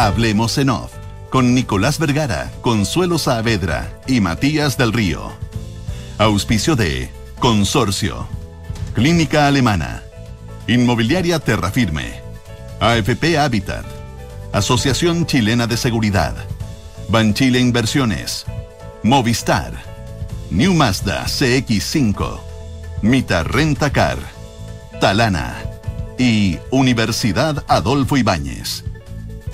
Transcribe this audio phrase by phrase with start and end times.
[0.00, 0.92] Hablemos en Off
[1.28, 5.30] con Nicolás Vergara, Consuelo Saavedra y Matías del Río.
[6.16, 8.26] Auspicio de Consorcio,
[8.94, 10.02] Clínica Alemana,
[10.66, 12.14] Inmobiliaria Terrafirme,
[12.80, 13.84] AFP Habitat,
[14.52, 16.34] Asociación Chilena de Seguridad,
[17.10, 18.46] Banchile Inversiones,
[19.02, 19.74] Movistar,
[20.50, 22.40] New Mazda CX5,
[23.02, 24.16] Mita Renta Car,
[24.98, 25.62] Talana
[26.16, 28.84] y Universidad Adolfo Ibáñez.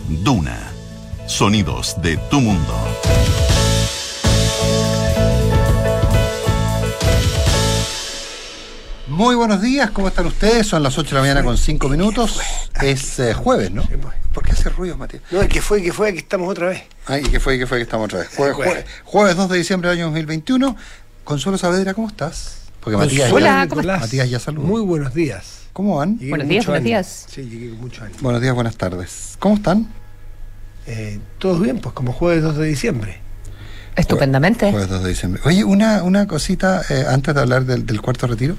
[0.09, 0.59] Duna.
[1.27, 2.75] Sonidos de tu mundo.
[9.09, 10.67] Muy buenos días, ¿cómo están ustedes?
[10.67, 12.39] Son las 8 de la mañana con 5 minutos.
[12.83, 13.83] Es eh, jueves, ¿no?
[14.33, 15.23] ¿Por qué hace ruido, Matías?
[15.31, 16.83] No, es que fue, que fue, que estamos otra vez.
[17.07, 18.29] Ay, ¿y qué fue, qué fue que estamos otra vez?
[18.37, 20.77] Jueves, jueves, jueves 2 de diciembre del año 2021.
[21.25, 22.59] Consuelo Saavedra, ¿cómo estás?
[22.81, 24.01] Porque Matías, Hola, ya, ¿cómo estás?
[24.03, 24.67] Matías ya saludó.
[24.67, 25.66] Muy buenos días.
[25.77, 26.17] ¿Cómo van?
[26.19, 26.89] Llegué Buenos días, buenos ánimo.
[26.89, 27.27] días.
[27.29, 28.19] Sí, llegué con mucho ánimo.
[28.23, 29.37] Buenos días, buenas tardes.
[29.39, 29.87] ¿Cómo están?
[30.87, 33.19] Eh, Todos bien, pues como jueves 2 de diciembre.
[33.95, 34.71] Estupendamente.
[34.71, 35.43] Jueves 2 de diciembre.
[35.45, 38.57] Oye, una, una cosita eh, antes de hablar del, del cuarto retiro.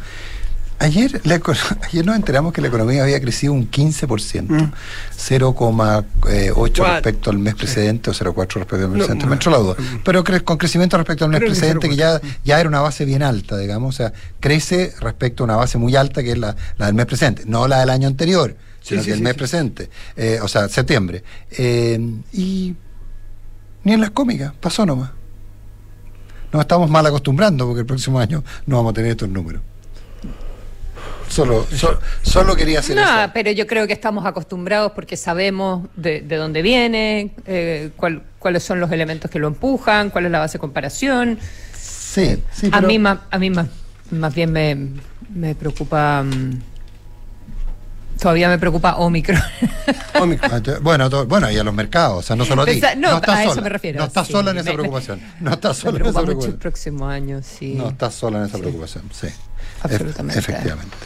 [0.79, 1.41] Ayer, la
[1.89, 4.71] ayer nos enteramos que la economía había crecido un 15%, Mm.
[5.17, 6.93] 0,8 What?
[6.93, 9.23] respecto al mes precedente o 0,4 respecto al mes No, precedente.
[9.25, 9.29] no.
[9.29, 9.75] me entró la duda.
[10.03, 12.37] Pero cre- con crecimiento respecto al mes precedente, que ya, 0,4.
[12.45, 13.95] ya era una base bien alta, digamos.
[13.95, 17.07] O sea, crece respecto a una base muy alta que es la, la del mes
[17.07, 20.47] presente, no la del año anterior, sino Sí, que sí, el mes presente, eh, o
[20.47, 21.23] sea, septiembre.
[21.57, 21.99] Eh,
[22.33, 22.75] y
[23.83, 25.09] ni en las cómicas, pasó nomás.
[26.53, 29.61] Nos estamos mal acostumbrando porque el próximo año no vamos a tener estos números.
[31.29, 33.31] Solo, so- solo quería hacer No, eso.
[33.33, 38.63] pero yo creo que estamos acostumbrados porque sabemos de, de dónde viene, eh, cuál- cuáles
[38.63, 41.37] son los elementos que lo empujan, cuál es la base de comparación.
[41.75, 43.67] Sí, sí, a mí, más, a mí más,
[44.11, 44.77] más bien me,
[45.33, 46.23] me preocupa.
[46.23, 46.61] mm,
[48.19, 49.39] todavía me preocupa Omicron.
[50.19, 50.51] Omicron.
[50.65, 52.81] Ah, Bueno, bueno, y a los mercados, o sea, no solo a ti.
[52.97, 54.33] No, estás a eso me refiero, No estás sí.
[54.33, 55.21] sola en esa Me- preocupación.
[55.41, 56.59] No estás me sola en esa preocupa mucho el preocupación.
[56.59, 57.73] próximo año, sí.
[57.75, 59.27] No estás sola en esa preocupación, sí.
[59.83, 60.39] Absolutamente.
[60.39, 60.97] Ef- efectivamente.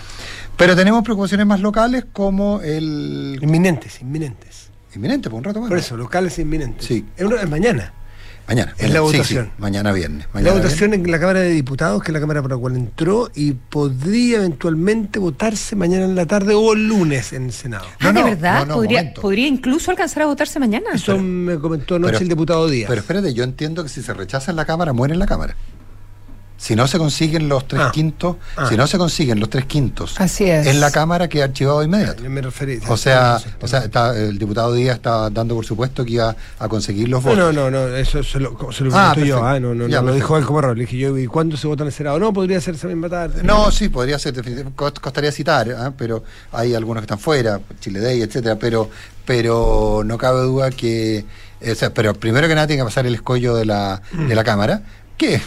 [0.57, 4.69] Pero tenemos preocupaciones más locales como el Inminentes, inminentes.
[4.95, 5.69] inminente, por un rato más.
[5.69, 6.85] Por eso, locales inminentes.
[6.85, 7.05] Sí.
[7.17, 7.93] Es, una- es mañana.
[8.47, 8.73] Mañana.
[8.77, 9.45] Es la sí, votación.
[9.45, 10.27] sí, mañana viernes.
[10.33, 13.29] la votación en la Cámara de Diputados, que es la Cámara por la cual entró,
[13.33, 17.85] y podría eventualmente votarse mañana en la tarde o el lunes en el Senado.
[18.01, 20.89] No, ah, de no, verdad, no, no, podría, podría incluso alcanzar a votarse mañana.
[20.93, 22.89] Eso me comentó anoche Pero- el diputado Díaz.
[22.89, 25.55] Pero espérate, yo entiendo que si se rechaza en la Cámara, muere en la Cámara.
[26.61, 27.91] Si no se consiguen los tres Ah.
[27.91, 28.67] quintos, Ah.
[28.69, 30.67] si no se consiguen los tres quintos Así es.
[30.67, 32.21] en la Cámara, queda archivado de inmediato.
[32.23, 32.79] Yo me referí.
[32.87, 36.67] O sea, o sea está- el diputado Díaz está dando por supuesto que iba a
[36.69, 37.39] conseguir los votos.
[37.39, 39.45] No, no, no, no, eso se lo, se lo Ah, pregunto yo, perfecto.
[39.47, 40.77] ah, no, no, Ya, no, lo dijo él como error.
[40.77, 42.19] Le dije yo, ¿y cuándo se vota en el Senado?
[42.19, 43.41] No, podría ser esa misma tarde.
[43.41, 44.35] No, sí, podría ser,
[44.75, 45.91] costaría citar, ¿ah?
[45.97, 48.87] pero hay algunos que están fuera, Chile Day, etcétera, pero,
[49.25, 51.25] pero no cabe duda que,
[51.59, 54.35] eh, o sea, pero primero que nada tiene que pasar el escollo de la, de
[54.35, 54.83] la Cámara,
[55.17, 55.41] que,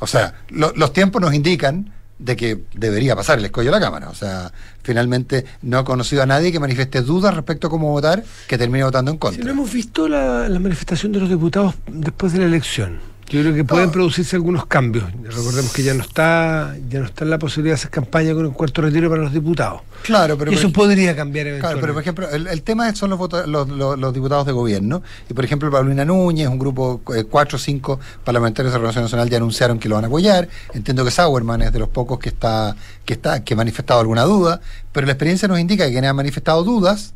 [0.00, 3.80] o sea, lo- los tiempos nos indican de que debería pasar el escollo de la
[3.80, 4.52] Cámara, o sea,
[4.82, 8.84] finalmente no he conocido a nadie que manifieste dudas respecto a cómo votar que termine
[8.84, 9.44] votando en Si contra.
[9.44, 12.98] no hemos visto la manifestación de los diputados después de la elección.
[13.30, 15.04] Yo creo que pueden producirse algunos cambios.
[15.22, 18.52] Recordemos que ya no está ya no está la posibilidad de hacer campaña con un
[18.52, 19.82] cuarto retiro para los diputados.
[20.02, 21.80] Claro, pero y eso podría cambiar Claro, eventualmente.
[21.80, 25.02] pero por ejemplo, el, el tema son los, votos- los, los- los diputados de gobierno.
[25.28, 29.04] Y por ejemplo, Paulina Núñez, un grupo, eh, cuatro o cinco parlamentarios de la Renovación
[29.04, 30.48] Nacional ya anunciaron que lo van a apoyar.
[30.74, 32.74] Entiendo que Sauerman es de los pocos que está,
[33.04, 34.60] que está, que ha manifestado alguna duda,
[34.92, 37.14] pero la experiencia nos indica que quienes han manifestado dudas,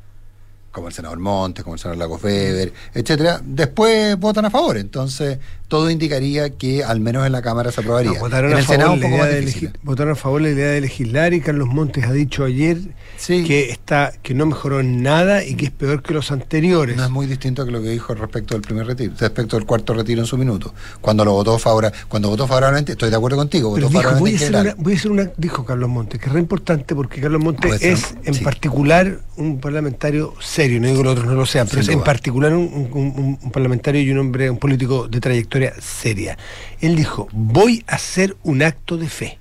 [0.70, 4.76] como el senador Montes, como el senador Lagos Weber, etcétera, después votan a favor.
[4.76, 5.38] Entonces,
[5.74, 8.12] todo indicaría que al menos en la Cámara se aprobaría.
[8.12, 9.68] No, votaron, en a favor Senado un la poco idea más de difícil.
[9.70, 12.78] elegir- votaron a favor la idea de legislar y Carlos Montes ha dicho ayer
[13.16, 13.42] Sí.
[13.44, 16.96] que está que no mejoró en nada y que es peor que los anteriores.
[16.96, 19.94] No es muy distinto que lo que dijo respecto del primer retiro, respecto del cuarto
[19.94, 20.72] retiro en su minuto.
[21.00, 21.58] Cuando lo votó
[22.08, 25.10] cuando votó favorablemente, estoy de acuerdo contigo, votó voy a, hacer una, voy a hacer
[25.10, 28.34] una, dijo Carlos Montes, que es re importante porque Carlos Montes Puede ser, es en
[28.34, 28.44] sí.
[28.44, 31.96] particular un parlamentario serio, no digo que los otros no lo sean, pero Sin es
[31.98, 36.36] en particular un, un- un- un parlamentario y un hombre, un político de trayectoria seria.
[36.80, 39.38] Él dijo, voy a hacer un acto de fe,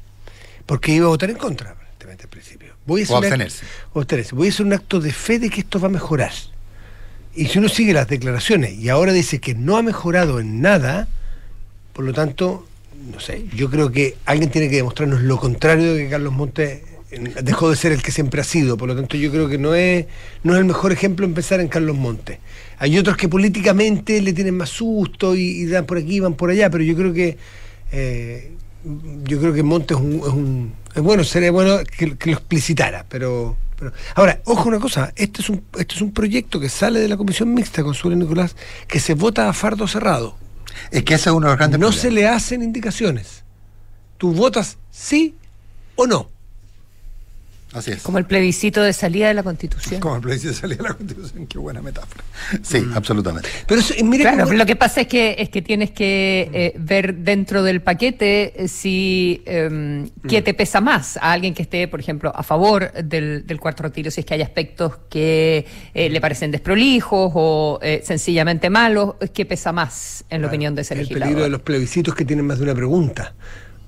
[0.65, 2.73] porque iba a votar en contra, aparentemente al principio.
[2.85, 3.15] Voy a hacer
[3.93, 4.35] O abstenerse.
[4.35, 6.33] Voy a hacer un acto de fe de que esto va a mejorar.
[7.35, 11.07] Y si uno sigue las declaraciones y ahora dice que no ha mejorado en nada,
[11.93, 12.67] por lo tanto,
[13.11, 16.81] no sé, yo creo que alguien tiene que demostrarnos lo contrario de que Carlos Montes
[17.41, 18.77] dejó de ser el que siempre ha sido.
[18.77, 20.05] Por lo tanto, yo creo que no es,
[20.43, 22.39] no es el mejor ejemplo empezar en Carlos Montes.
[22.77, 26.49] Hay otros que políticamente le tienen más susto y, y dan por aquí, van por
[26.49, 27.37] allá, pero yo creo que
[27.91, 28.51] eh,
[29.23, 32.37] yo creo que Montes es un, es un, Es bueno, sería bueno que, que lo
[32.37, 33.93] explicitara, pero, pero.
[34.15, 37.15] Ahora, ojo una cosa, este es un, este es un proyecto que sale de la
[37.17, 38.55] comisión mixta con Suelo Nicolás,
[38.87, 40.35] que se vota a fardo cerrado.
[40.91, 42.01] Es que ese es uno de los grandes No problemas.
[42.01, 43.43] se le hacen indicaciones.
[44.17, 45.35] Tú votas sí
[45.95, 46.32] o no.
[47.73, 48.01] Así es.
[48.03, 49.99] Como el plebiscito de salida de la Constitución.
[49.99, 52.23] Como el plebiscito de salida de la Constitución, qué buena metáfora.
[52.61, 53.49] Sí, absolutamente.
[53.67, 56.73] Pero eso, mire Claro, cómo- lo que pasa es que es que tienes que eh,
[56.77, 61.87] ver dentro del paquete eh, si eh, qué te pesa más a alguien que esté,
[61.87, 66.09] por ejemplo, a favor del, del cuarto retiro, si es que hay aspectos que eh,
[66.09, 70.93] le parecen desprolijos o eh, sencillamente malos, ¿qué pesa más en la opinión de ese
[70.93, 71.23] el legislador?
[71.27, 73.33] peligro de los plebiscitos que tienen más de una pregunta.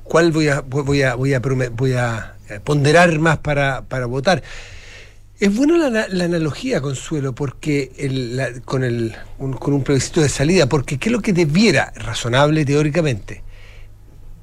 [0.04, 4.44] ¿Cuál voy a, voy a, voy a, voy a ponderar más para, para votar?
[5.40, 9.84] Es buena la, ana- la analogía, Consuelo, porque el- la- con, el, un, con un
[9.84, 13.44] plebiscito de salida, porque ¿qué es lo que debiera, razonable teóricamente,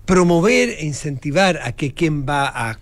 [0.04, 2.78] promover e incentivar a que quien va a,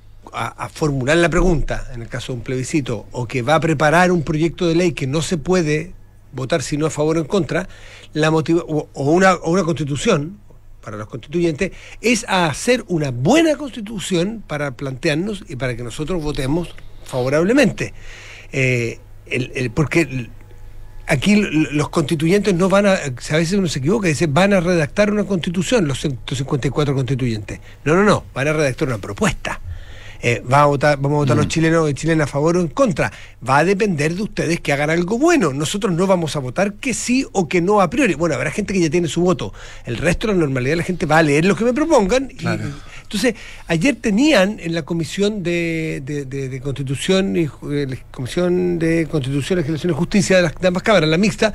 [0.72, 4.22] formular la pregunta, en el caso de un plebiscito, o que va a preparar un
[4.22, 5.92] proyecto de ley que no se puede
[6.32, 7.68] votar sino a favor o en contra,
[8.12, 10.38] la motiva- o una, o una constitución
[10.80, 16.22] para los constituyentes, es a hacer una buena constitución para plantearnos y para que nosotros
[16.22, 16.74] votemos
[17.04, 17.92] favorablemente.
[18.52, 18.98] Eh,
[19.74, 20.28] porque
[21.06, 25.10] aquí los constituyentes no van a, a veces uno se equivoca, dice, van a redactar
[25.10, 27.60] una constitución, los 154 constituyentes.
[27.84, 29.60] No, no, no, van a redactar una propuesta.
[30.22, 32.68] Eh, va a votar, vamos a votar los chilenos y chilenas a favor o en
[32.68, 33.10] contra.
[33.48, 35.52] Va a depender de ustedes que hagan algo bueno.
[35.52, 38.14] Nosotros no vamos a votar que sí o que no a priori.
[38.14, 39.52] Bueno, habrá gente que ya tiene su voto.
[39.86, 42.30] El resto de la normalidad la gente va a leer lo que me propongan.
[42.30, 42.44] y-
[43.02, 43.34] entonces,
[43.66, 49.58] ayer tenían en la Comisión de, de- de- de Constitución y eh, Comisión de Constitución,
[49.58, 51.52] Legislación y Justicia de las de ambas cámaras, la mixta,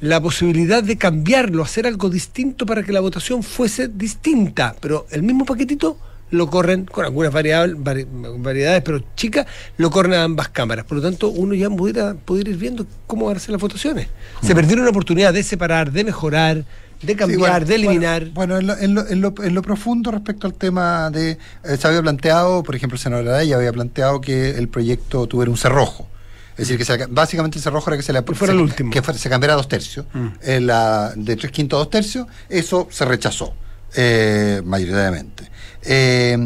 [0.00, 4.76] la posibilidad de cambiarlo, hacer algo distinto para que la votación fuese distinta.
[4.80, 5.96] Pero el mismo paquetito
[6.30, 8.06] lo corren con algunas variables, vari-
[8.42, 9.46] variedades, pero chicas,
[9.76, 10.84] lo corren a ambas cámaras.
[10.84, 14.08] Por lo tanto, uno ya pudiera, pudiera ir viendo cómo van a ser las votaciones.
[14.42, 16.64] Se perdieron una oportunidad de separar, de mejorar,
[17.02, 18.26] de cambiar, Sí, bueno, de eliminar.
[18.30, 21.38] Bueno, bueno, en, lo, en, lo, en, lo, en lo profundo respecto al tema de.
[21.64, 25.50] eh, se había planteado, por ejemplo, el senador Araya había planteado que el proyecto tuviera
[25.50, 26.08] un cerrojo.
[26.52, 28.90] Es decir, que se- básicamente el cerrojo era que se le fuera se- el último.
[28.90, 30.06] Que fuera- se cambiara a dos tercios.
[30.42, 33.54] Eh, la- de tres quintos a dos tercios, eso se rechazó,
[33.94, 35.48] eh, mayoritariamente.
[35.82, 36.36] Eh,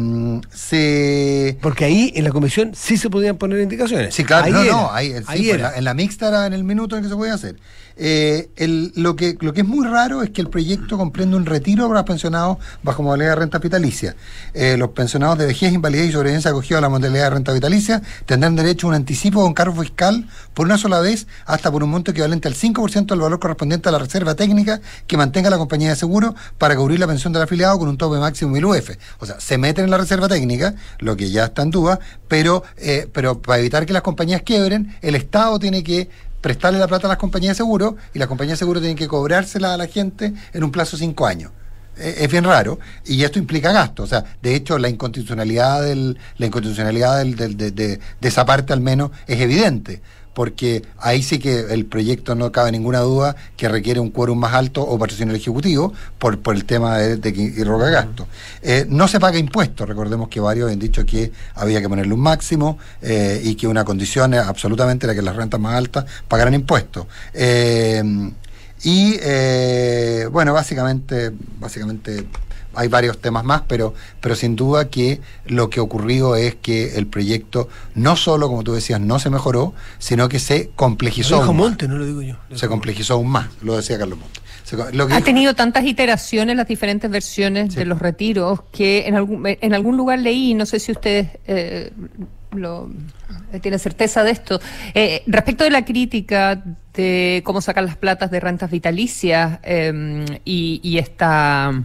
[0.53, 1.57] se.
[1.61, 4.13] Porque ahí en la comisión sí se podían poner indicaciones.
[4.15, 5.71] Sí, claro, Ahí no, era, no, ahí, sí, ahí era.
[5.71, 7.55] la- en la mixta era en el minuto en que se podía hacer.
[7.97, 8.49] Eh,
[8.95, 12.05] lo, que, lo que es muy raro es que el proyecto comprende un retiro para
[12.05, 14.15] pensionados bajo modalidad de renta vitalicia.
[14.53, 18.01] Eh, los pensionados de vejez, invalidez y sobrevivencia acogidos a la modalidad de renta vitalicia
[18.25, 21.83] tendrán derecho a un anticipo o un cargo fiscal por una sola vez hasta por
[21.83, 25.57] un monto equivalente al 5% del valor correspondiente a la reserva técnica que mantenga la
[25.57, 28.65] compañía de seguro para cubrir la pensión del afiliado con un tope máximo de 1000
[28.65, 28.89] UF.
[29.19, 32.63] O sea, se meten en la reserva técnica, lo que ya está en duda, pero,
[32.77, 36.09] eh, pero para evitar que las compañías quiebren, el Estado tiene que
[36.43, 39.07] prestarle la plata a las compañías de seguro y las compañías de seguro tienen que
[39.07, 41.51] cobrársela a la gente en un plazo de cinco años.
[41.97, 44.03] Eh, Es bien raro y esto implica gasto.
[44.03, 48.45] O sea, de hecho, la inconstitucionalidad, del, la inconstitucionalidad del- del- de, de- de esa
[48.45, 50.01] parte al menos es evidente,
[50.33, 54.53] porque ahí sí que el proyecto no cabe ninguna duda que requiere un quórum más
[54.53, 58.27] alto o patrocinio del Ejecutivo por, por el tema de, que irroga gasto.
[58.61, 62.21] Eh, no se paga impuestos, recordemos que varios han dicho que había que ponerle un
[62.21, 67.05] máximo eh, y que una condición absolutamente era que las rentas más altas pagaran impuestos.
[67.33, 68.31] Eh,
[68.83, 72.25] y eh, bueno, básicamente, básicamente
[72.75, 77.07] hay varios temas más, pero, pero sin duda que lo que ocurrió es que el
[77.07, 81.35] proyecto no solo, como tú decías, no se mejoró, sino que se complejizó.
[81.35, 81.65] Lo dijo aún más.
[81.69, 82.35] Monte, no lo digo yo.
[82.55, 84.39] Se complejizó aún más, lo decía Carlos Monte.
[84.63, 87.79] Se co- lo que Ha dijo- tenido tantas iteraciones las diferentes versiones Sí.
[87.79, 91.91] de los retiros que en algún, en algún lugar leí, no sé si ustedes eh,
[92.53, 92.89] lo,
[93.51, 94.61] eh, tienen certeza de esto,
[94.93, 96.63] eh, respecto de la crítica
[96.93, 101.83] de cómo sacar las platas de rentas vitalicias eh, y, y esta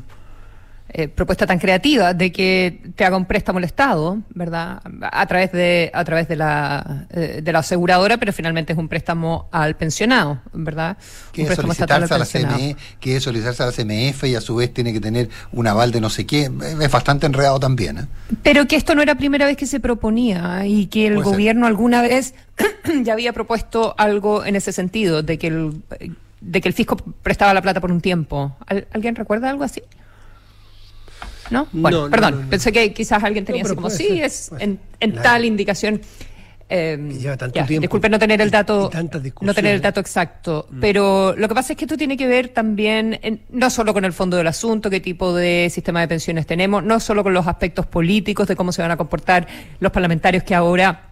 [0.91, 4.81] eh, propuesta tan creativa de que te haga un préstamo el Estado, ¿verdad?
[5.13, 8.89] A través de a través de la eh, de la aseguradora, pero finalmente es un
[8.89, 10.97] préstamo al pensionado, ¿verdad?
[11.33, 12.25] que un es solicitarse a la.
[12.25, 15.67] CME, que es solicitarse a la CMF y a su vez tiene que tener un
[15.67, 16.51] aval de no sé qué.
[16.81, 17.99] Es bastante enredado también.
[17.99, 18.07] ¿eh?
[18.43, 21.33] Pero que esto no era primera vez que se proponía y que el Puede ser.
[21.35, 22.35] gobierno alguna vez
[23.03, 25.83] ya había propuesto algo en ese sentido, de que el,
[26.41, 28.57] de que el fisco prestaba la plata por un tiempo.
[28.67, 29.83] ¿Al- ¿Alguien recuerda algo así?
[31.51, 31.67] ¿No?
[31.73, 34.51] Bueno, No, no, perdón, no, pensé que quizás alguien tenía así como, sí, ser, es
[34.53, 34.79] en, ser.
[35.01, 35.23] en Claro.
[35.23, 36.01] tal indicación.
[36.71, 39.81] Eh, lleva tanto ya, tiempo disculpe no tener el dato, no tener el discusiones.
[39.83, 43.71] dato exacto, pero lo que pasa es que esto tiene que ver también en- no
[43.71, 47.23] solo con el fondo del asunto, qué tipo de sistema de pensiones tenemos, no solo
[47.23, 49.47] con los aspectos políticos de cómo se van a comportar
[49.81, 51.05] los parlamentarios que ahora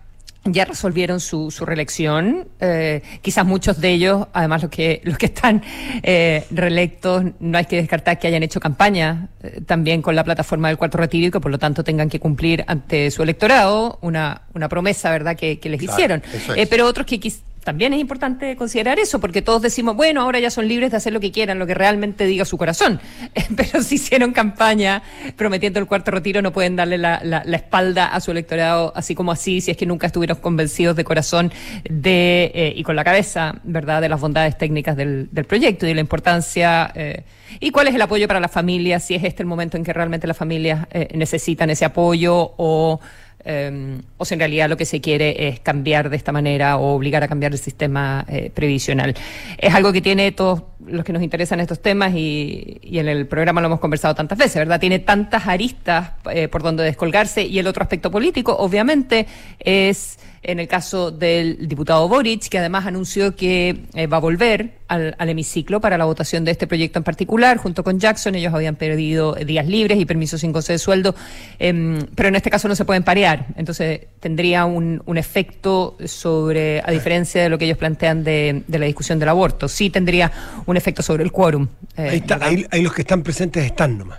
[0.52, 2.48] ya resolvieron su, su reelección.
[2.60, 5.62] Eh, quizás muchos de ellos, además los que, los que están
[6.02, 10.68] eh, reelectos, no hay que descartar que hayan hecho campaña eh, también con la plataforma
[10.68, 14.42] del cuarto retiro y que por lo tanto tengan que cumplir ante su electorado una,
[14.54, 16.22] una promesa, ¿verdad?, que, que les Claro, hicieron.
[16.32, 16.48] es.
[16.56, 17.18] Eh, pero otros que
[17.66, 21.12] también es importante considerar eso, porque todos decimos, bueno, ahora ya son libres de hacer
[21.12, 23.00] lo que quieran, lo que realmente diga su corazón.
[23.56, 25.02] Pero si hicieron campaña
[25.37, 29.14] prometiendo el cuarto retiro, no pueden darle la, la- la espalda a su electorado así
[29.14, 31.52] como así, si es que nunca estuvieron convencidos de corazón
[31.85, 35.88] de eh, y con la cabeza, ¿verdad?, de las bondades técnicas del, del proyecto y
[35.88, 36.90] de la importancia.
[36.94, 37.25] eh,
[37.61, 39.92] y cuál es el apoyo para las familias, si es este el momento en que
[39.92, 43.00] realmente las familias eh, necesitan ese apoyo o
[43.46, 46.94] eh, o si en realidad lo que se quiere es cambiar de esta manera o
[46.94, 49.14] obligar a cambiar el sistema eh, previsional.
[49.58, 53.26] Es algo que tiene todos los que nos interesan estos temas y, y en el
[53.26, 54.80] programa lo hemos conversado tantas veces, ¿verdad?
[54.80, 59.26] Tiene tantas aristas eh, por donde descolgarse y el otro aspecto político, obviamente,
[59.60, 64.75] es en el caso del diputado Boric, que además anunció que eh, va a volver
[64.88, 68.35] al, al hemiciclo para la votación de este proyecto en particular, junto con Jackson.
[68.37, 71.14] Ellos habían perdido días libres y permisos sin goce de sueldo,
[71.59, 73.47] em, pero en este caso no se pueden parear.
[73.57, 78.78] Entonces tendría un, un efecto sobre, a diferencia de lo que ellos plantean de, de
[78.78, 80.31] la discusión del aborto, sí tendría
[80.66, 81.66] un efecto sobre el quórum.
[81.97, 84.19] eh, Ahí, está, ahí, ahí los que están presentes están nomás.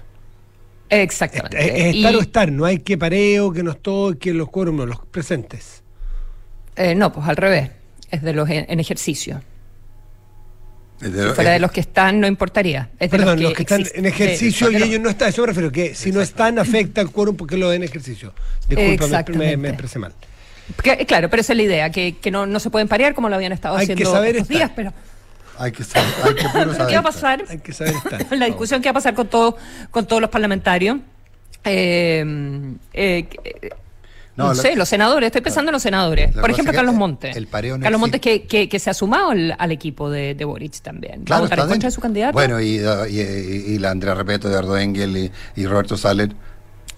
[0.90, 1.58] Exactamente.
[1.60, 4.50] Es, es estar Y- o estar, no hay que pareo, que no estoy, que los
[4.50, 5.84] quórum, no, los presentes.
[6.78, 7.72] Eh, no, pues al revés.
[8.10, 9.42] Es de los en, en ejercicio.
[11.02, 12.90] Es de- Fuera es- de los que están, no importaría.
[13.00, 15.48] Es de Perdón, los que, están en ejercicio de- y ellos no están, eso me
[15.48, 18.34] refiero, que si no están afecta al quórum porque lo en ejercicio.
[18.68, 19.58] Disculpa, me, Exactamente.
[19.58, 20.14] me expresé mal.
[20.82, 23.30] Que- claro, pero esa es la idea, que, que no, no se pueden parear como
[23.30, 24.92] lo habían estado Hay que haciendo saber estos días, pero
[25.60, 27.04] Hay que saber, hay que saber ¿qué va a estar.
[27.04, 27.44] pasar?
[27.50, 28.26] Hay que saber estar.
[28.38, 29.56] la discusión que va a pasar con, todo,
[29.92, 30.98] con todos los parlamentarios.
[31.64, 32.24] Eh,
[32.94, 33.70] eh, eh,
[34.38, 36.32] No, sé, los senadores, estoy pensando en los senadores.
[36.36, 37.36] Por ejemplo, Carlos Montes.
[37.36, 40.36] el pareo no Carlos Montes que, que, que se ha sumado al, al equipo de,
[40.36, 41.20] de Boric también.
[41.20, 42.34] ¿Va a Claro, votar en contra de su candidato?
[42.34, 46.32] Bueno, y, y, y- y la Andrea Repeto, Eduardo Engel y, y Roberto Saller.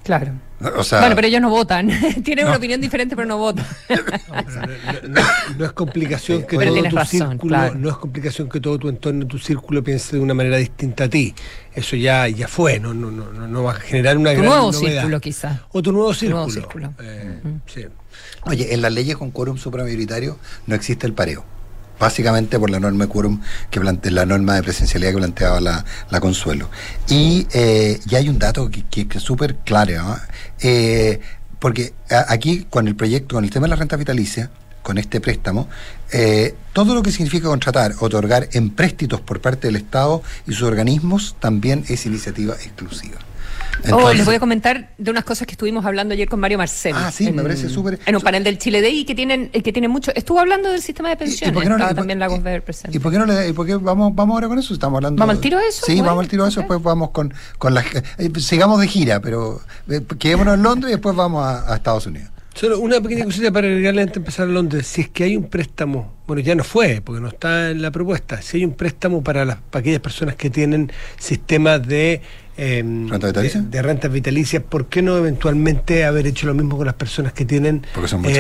[0.10, 0.32] Claro.
[0.75, 1.88] O sea, bueno, pero ellos no votan.
[2.24, 2.50] Tienen No.
[2.51, 3.66] una opinión diferente, pero no votan.
[5.08, 5.22] No, no-
[5.58, 7.75] no es complicación que Pero todo tu razón, círculo, claro.
[7.75, 11.10] no es complicación que todo tu entorno, tu círculo piense de una manera distinta a
[11.10, 11.34] ti.
[11.74, 14.50] Eso ya, ya fue, no, no, no, no, no va a generar una Tu gran
[14.50, 14.92] nuevo novedad.
[15.01, 15.62] círculo, quizá.
[15.72, 16.38] O tu nuevo Tu círculo.
[16.46, 16.94] nuevo círculo.
[17.01, 17.86] Eh, sí.
[18.46, 20.38] Oye, en las leyes con quórum supramayoritario
[20.68, 21.46] no existe el pareo.
[22.00, 25.86] Básicamente por la norma de quórum, que plante- la norma de presencialidad que planteaba la,
[26.10, 26.70] la Consuelo.
[27.10, 30.22] Y, eh, hay un dato que, es súper claro, ¿ah?
[30.62, 31.20] Eh,
[31.60, 31.94] porque
[32.27, 34.50] aquí con el proyecto, con el tema de la renta vitalicia,
[34.82, 35.68] con este préstamo,
[36.12, 41.36] eh, todo lo que significa contratar, otorgar empréstitos por parte del Estado y sus organismos
[41.39, 43.18] también es iniciativa exclusiva.
[43.92, 46.94] Oh, les voy a comentar de unas cosas que estuvimos hablando ayer con Mario Marcel.
[46.96, 49.72] Ah, sí, me parece súper- En un panel del Chile Day que tienen, eh, que
[49.72, 50.12] tiene mucho.
[50.16, 51.54] Estuvo hablando del sistema de pensiones.
[51.54, 52.98] por qué no le- Estaba y por- también Lagos y- Ver presente.
[52.98, 54.74] ¿Y por qué no le, y por qué vamos, vamos ahora con eso?
[54.74, 55.20] Estamos hablando.
[55.20, 55.86] ¿Vamos al tiro a eso?
[55.86, 56.64] Sí, Bueno, vamos al tiro a eso, ok.
[56.66, 57.86] después vamos con, con las.
[58.18, 62.06] eh, sigamos de gira, pero eh, quedémonos en Londres y después vamos a, a Estados
[62.06, 62.30] Unidos.
[62.56, 64.86] Solo una pequeña cosita para agregarle antes de empezar a Londres.
[64.86, 67.90] Si es que hay un préstamo, bueno, ya no fue, porque no está en la
[67.92, 68.42] propuesta.
[68.42, 72.22] Si hay un préstamo para, las, para aquellas personas que tienen sistemas de,
[72.60, 73.62] eh, ¿Renta vitalicia?
[73.62, 77.34] de, de rentas vitalicias, ¿por qué no eventualmente haber hecho lo mismo con las personas
[77.34, 77.86] que tienen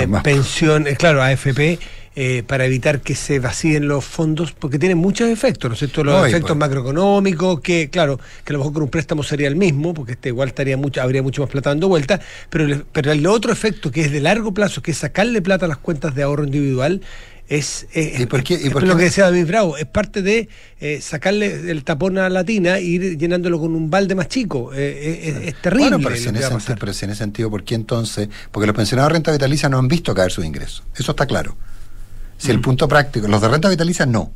[0.07, 0.23] más.
[0.23, 1.79] pensión, eh, claro, AFP?
[2.15, 6.03] eh, para evitar que se vacíen los fondos, porque tienen muchos efectos, ¿no es cierto?
[6.03, 9.47] Los No, efectos pues- macroeconómicos, que claro, que a lo mejor con un préstamo sería
[9.47, 12.83] el mismo, porque este igual estaría mucho, habría mucho más plata dando vuelta, pero, el-
[12.91, 15.77] pero el otro efecto que es de largo plazo, que es sacarle plata a las
[15.77, 17.01] cuentas de ahorro individual,
[17.49, 20.21] es, es- ¿Y por qué- y es por lo que decía David Bravo, es parte
[20.21, 20.47] de
[20.79, 24.71] eh, sacarle el tapón a la tina e ir llenándolo con un balde más chico.
[24.73, 25.89] Eh, es, es terrible.
[25.89, 28.29] Bueno, pero si, en ese, sentido, pero si en ese sentido, ¿por qué entonces?
[28.51, 30.83] Porque los pensionados de renta vitalicia no han visto caer sus ingresos.
[30.95, 31.57] Eso está claro.
[32.37, 32.51] Si Mm.
[32.51, 34.31] el punto práctico, los de renta vitalicia no.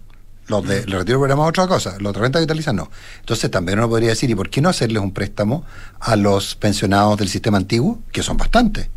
[0.48, 2.92] Los de el retiro programado otra cosa, los de renta vitalicia no.
[3.22, 5.64] Entonces también uno podría decir, ¿y por qué no hacerles un préstamo
[6.02, 8.00] a los pensionados del sistema antiguo?
[8.12, 8.90] Que son bastantes.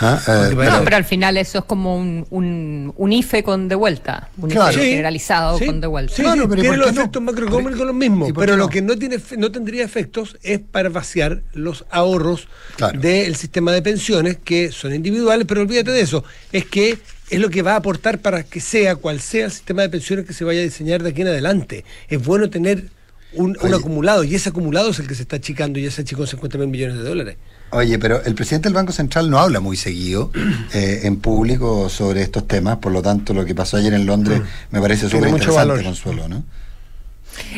[0.00, 3.68] Ah, eh, pero- No, pero al final eso es como un, un, un IFE con
[3.68, 4.30] de vuelta.
[4.38, 4.72] Un Claro.
[4.72, 6.14] IFE Sí, generalizado sí, con de vuelta.
[6.14, 7.00] Sí, Claro, sí, pero ¿y tiene los no?
[7.00, 10.58] efectos macroeconómicos los mismos, ¿Y por pero lo que no tiene no tendría efectos es
[10.60, 13.00] para vaciar los ahorros Claro.
[13.00, 16.98] del sistema de pensiones que son individuales, pero olvídate de eso, es que
[17.30, 20.26] es lo que va a aportar para que sea cual sea el sistema de pensiones
[20.26, 21.84] que se vaya a diseñar de aquí en adelante.
[22.08, 22.84] Es bueno tener
[23.32, 26.22] un, acumulado y ese acumulado es el que se está achicando y ya se achicó
[26.22, 27.36] en 50 mil millones de dólares.
[27.70, 30.30] Oye, pero el presidente del Banco Central no habla muy seguido
[30.72, 34.42] eh, en público sobre estos temas, por lo tanto lo que pasó ayer en Londres
[34.70, 35.84] me parece súper interesante.
[35.84, 36.44] Consuelo, ¿no?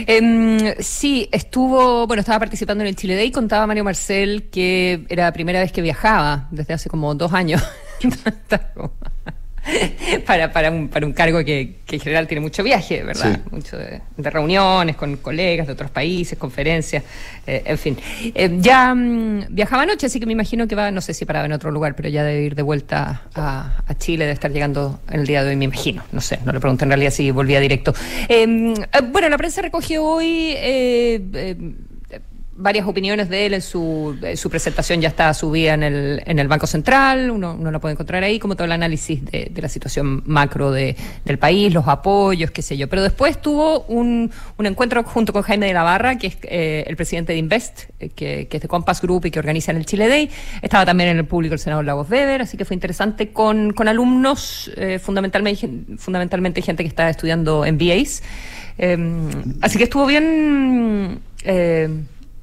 [0.07, 5.25] Em, sí, estuvo, bueno, estaba participando en el Chile Day, contaba Mario Marcel que era
[5.25, 7.63] la primera vez que viajaba, desde hace como dos años.
[10.27, 13.41] Para, para, un, para un cargo que, que en general tiene mucho viaje, ¿verdad?
[13.45, 13.51] Sí.
[13.51, 17.03] Mucho de, de reuniones con colegas de otros países, conferencias,
[17.47, 17.97] eh, en fin.
[18.35, 21.47] Eh, ya mm, viajaba anoche, así que me imagino que va, no sé si paraba
[21.47, 25.01] en otro lugar, pero ya debe ir de vuelta a, a Chile, de estar llegando
[25.11, 26.03] en el día de hoy, me imagino.
[26.13, 27.95] No sé, no le pregunté en realidad si volvía directo.
[28.29, 28.47] Eh,
[29.11, 30.55] bueno, la prensa recogió hoy
[32.59, 36.49] varias opiniones de él en su, su presentación, ya está subida en el, en el
[36.49, 39.69] Banco Central, uno, uno la puede encontrar ahí, como todo el análisis de, de la
[39.69, 42.89] situación macro de, del país, los apoyos, qué sé yo.
[42.89, 46.85] Pero después tuvo un, un encuentro junto con Jaime de la Barra, que es eh,
[46.87, 49.79] el presidente de Invest, eh, que, que es de Compass Group y que organiza en
[49.79, 50.29] el Chile Day.
[50.61, 53.87] Estaba también en el público el senador Lagos Weber, así que fue interesante con, con
[53.87, 58.23] alumnos, eh, fundamentalmente, fundamentalmente gente que está estudiando MBAs.
[58.79, 58.99] Eh,
[59.61, 61.21] así que estuvo bien.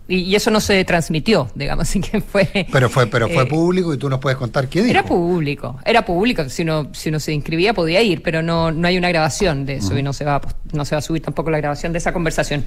[0.08, 2.68] Y, y eso no se transmitió, digamos, así que fue.
[2.72, 4.92] Pero fue, pero fue eh, público y tú nos puedes contar qué dijo.
[4.92, 6.48] Era público, era público.
[6.50, 9.76] Si uno, si uno se inscribía podía ir, pero no, no hay una grabación de
[9.78, 10.42] eso y no se, va,
[10.74, 12.66] no se va a subir tampoco la grabación de esa conversación.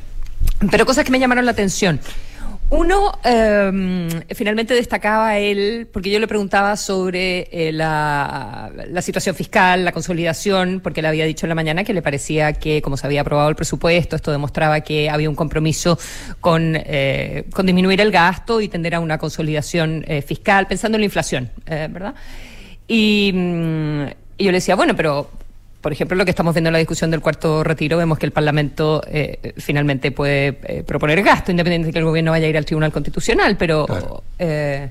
[0.71, 2.01] Pero cosas que me llamaron la atención.
[2.71, 8.71] Uno, eh, finalmente destacaba él, porque yo le preguntaba sobre eh, la,
[9.01, 12.83] situación fiscal, la consolidación, porque le había dicho en la mañana que le parecía que,
[12.83, 15.99] como se había aprobado el presupuesto, esto demostraba que había un compromiso
[16.41, 21.01] con, eh, con disminuir el gasto y tender a una consolidación eh, fiscal, pensando en
[21.01, 22.15] la inflación, ¿verdad?
[22.87, 24.03] Y, mm,
[24.37, 25.31] y yo le decía, bueno, pero
[25.81, 28.33] por ejemplo, lo que estamos viendo en la discusión del cuarto retiro, vemos que el
[28.33, 32.57] Parlamento eh, finalmente puede eh, proponer gasto, independiente de que el gobierno vaya a ir
[32.57, 34.25] al Tribunal Constitucional, pero, Claro.
[34.41, 34.89] eh,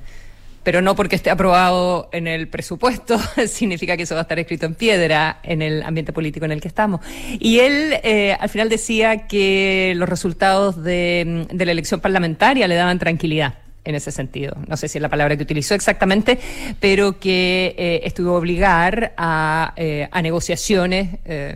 [0.64, 4.66] pero no porque esté aprobado en el presupuesto, significa que eso va a estar escrito
[4.66, 7.02] en piedra en el ambiente político en el que estamos.
[7.40, 12.76] Y él eh, al final decía que los resultados de, de la elección parlamentaria le
[12.76, 13.56] daban tranquilidad
[13.88, 14.56] en ese sentido.
[14.68, 16.38] No sé si es la palabra que utilizó exactamente,
[16.80, 21.56] pero que eh, iba a obligar a, eh, negociaciones eh,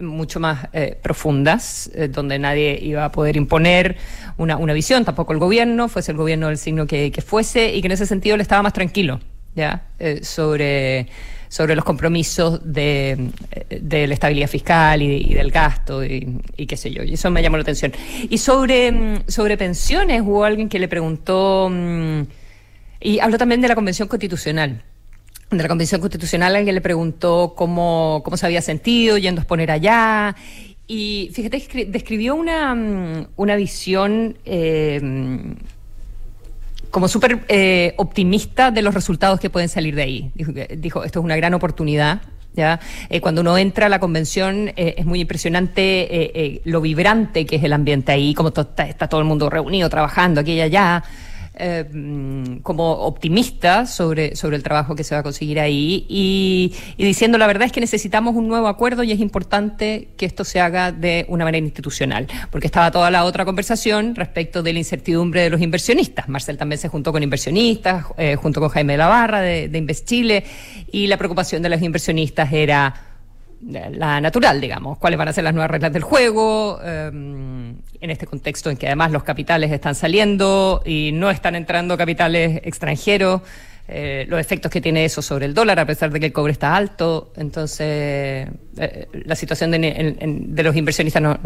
[0.00, 0.68] mucho más
[1.02, 3.96] profundas, donde nadie iba a poder imponer
[4.36, 7.92] una, visión, tampoco el gobierno, fuese el gobierno del signo que, fuese, y que en
[7.92, 9.18] ese sentido le estaba más tranquilo,
[9.56, 9.82] ¿ya?
[10.22, 11.08] Sobre
[11.48, 13.30] sobre los compromisos de,
[13.70, 17.02] de la estabilidad fiscal y, y del gasto y, qué sé yo.
[17.02, 17.92] Y eso me llamó la atención.
[18.28, 22.20] Y sobre, sobre pensiones, hubo alguien que le preguntó, mm,
[23.00, 24.82] y habló también de la Convención Constitucional.
[25.50, 29.70] De la Convención Constitucional alguien le preguntó cómo, cómo se había sentido yendo a exponer
[29.70, 30.36] allá.
[30.86, 35.00] Y fíjate, escri- describió una, mm, una visión eh,
[36.90, 40.30] como súper eh, optimista de los resultados que pueden salir de ahí.
[40.34, 42.22] Dijo, dijo esto es una gran oportunidad.
[42.54, 42.80] ¿ya?
[43.08, 47.46] Eh, cuando uno entra a la convención eh, es muy impresionante eh, eh, lo vibrante
[47.46, 50.60] que es el ambiente ahí, como to- está todo el mundo reunido, trabajando aquí y
[50.60, 51.04] allá.
[51.58, 56.74] Eh, mm, como optimista sobre, sobre el trabajo que se va a conseguir ahí y,
[56.96, 60.44] y diciendo la verdad es que necesitamos un nuevo acuerdo y es importante que esto
[60.44, 64.78] se haga de una manera institucional, porque estaba toda la otra conversación respecto de la
[64.78, 66.28] incertidumbre de los inversionistas.
[66.28, 69.78] Marcel también se juntó con inversionistas, eh, junto con Jaime de la Barra de, de
[69.78, 70.44] Invest Chile,
[70.90, 72.94] y la preocupación de los inversionistas era
[73.60, 77.10] la natural, digamos, cuáles van a ser las nuevas reglas del juego, eh,
[78.00, 82.60] en este contexto en que además los capitales están saliendo y no están entrando capitales
[82.64, 83.42] extranjeros,
[83.90, 86.52] eh, los efectos que tiene eso sobre el dólar, a pesar de que el cobre
[86.52, 87.32] está alto.
[87.38, 91.38] Entonces, eh, la situación de, en- en- de los inversionistas no,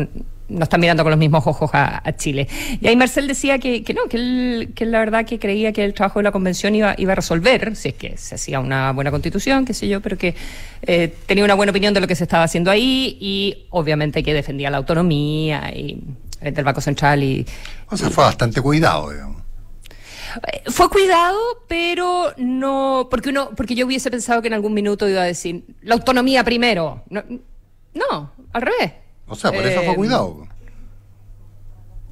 [0.61, 2.49] están mirando con los mismos ojos a, Chile.
[2.81, 5.95] Y ahí Marcel decía que, no, que él, que la verdad que creía que el
[5.95, 9.13] trabajo de la convención iba, iba a resolver, si es que se hacía una buena
[9.13, 10.35] constitución, qué sé yo, pero que
[10.83, 14.35] eh, tenía una buena opinión de lo que se estaba haciendo ahí y obviamente que
[14.35, 15.99] defendía la autonomía y, eh,
[16.43, 17.47] del Banco Central y,
[17.91, 19.43] O sea, fue bastante cuidado, digamos.
[20.53, 25.09] eh, Fue cuidado, pero no, porque uno, porque yo hubiese pensado que en algún minuto
[25.09, 27.03] iba a decir la autonomía primero.
[27.11, 27.23] No,
[27.95, 28.93] no, al revés.
[29.27, 30.47] O sea, por eso fue Eh, cuidado.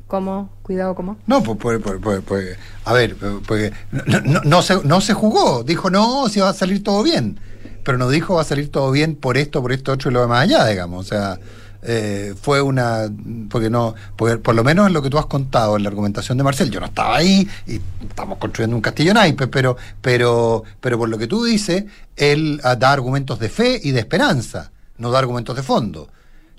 [0.07, 0.51] ¿Cómo?
[0.62, 1.16] Cuidado, ¿cómo?
[1.27, 5.01] No, pues, pues, pues, pues, pues, a ver, pues, pues, no, no, no se, no
[5.01, 5.62] se jugó.
[5.62, 7.38] Dijo, no, si va a salir todo bien.
[7.85, 10.21] Pero no dijo, va a salir todo bien por esto, por esto, otro y lo
[10.23, 11.07] demás allá, digamos.
[11.07, 11.38] O sea,
[11.83, 13.11] eh, fue una.
[13.49, 13.95] Porque no.
[14.16, 16.71] Porque por lo menos en lo que tú has contado, en la argumentación de Marcel,
[16.71, 21.19] yo no estaba ahí y estamos construyendo un castillo naipe, pero, pero, pero por lo
[21.19, 21.85] que tú dices,
[22.16, 26.09] él ah, da argumentos de fe y de esperanza, no da argumentos de fondo.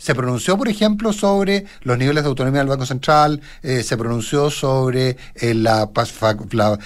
[0.02, 4.50] Se pronunció, por ejemplo, sobre los niveles de autonomía del Banco Central, eh, se pronunció
[4.50, 5.92] sobre eh, la,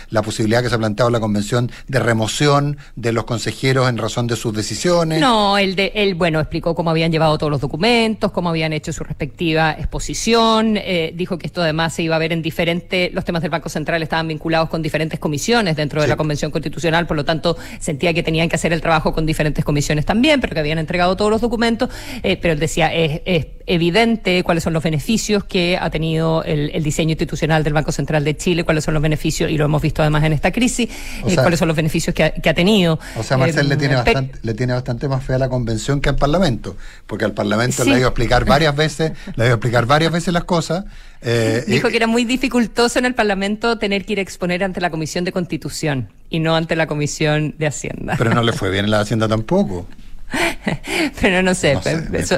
[0.09, 4.27] la, posibilidad que se ha planteado la Convención de remoción de los consejeros en razón
[4.27, 5.21] de sus decisiones.
[5.21, 8.91] No, él, de, él bueno, explicó cómo habían llevado todos los documentos, cómo habían hecho
[8.91, 13.23] su respectiva exposición, eh, dijo que esto además se iba a ver en diferentes, los
[13.23, 17.15] temas del Banco Central estaban vinculados con diferentes comisiones dentro de la Convención Constitucional, por
[17.15, 20.59] lo tanto sentía que tenían que hacer el trabajo con diferentes comisiones también, pero que
[20.59, 21.89] habían entregado todos los documentos,
[22.21, 22.91] pero él decía,
[23.25, 28.23] es, evidente cuáles son los beneficios que ha tenido el, diseño institucional del Banco Central
[28.23, 30.87] de Chile, cuáles son los beneficios, y lo hemos visto además en esta crisis,
[31.25, 32.99] eh, cuáles son los beneficios que ha, tenido.
[33.17, 35.99] O sea, Marcel le, eh, tiene bastante, le tiene bastante más fe a la convención
[35.99, 39.45] que al Parlamento, porque al Parlamento le ha ido a explicar varias veces, le ha
[39.47, 40.85] ido a explicar varias veces las cosas.
[41.21, 44.79] Eh, Dijo que era muy dificultoso en el Parlamento tener que ir a exponer ante
[44.79, 48.15] la Comisión de Constitución y no ante la Comisión de Hacienda.
[48.17, 49.87] Pero no le fue bien en la Hacienda tampoco.
[51.21, 51.77] Pero no sé,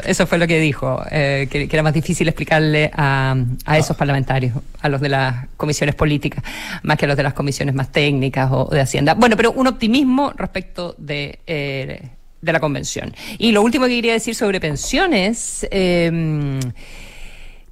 [0.06, 3.36] eso, fue lo que dijo, eh, que, era más difícil explicarle a,
[3.76, 3.98] esos ah.
[3.98, 6.44] parlamentarios, a los de las comisiones políticas,
[6.84, 9.14] más que a los de las comisiones más técnicas o de Hacienda.
[9.14, 12.10] Bueno, pero un optimismo respecto de, eh,
[12.42, 13.14] de la convención.
[13.38, 15.68] Y lo último que quería decir sobre pensiones.
[15.72, 16.60] Eh,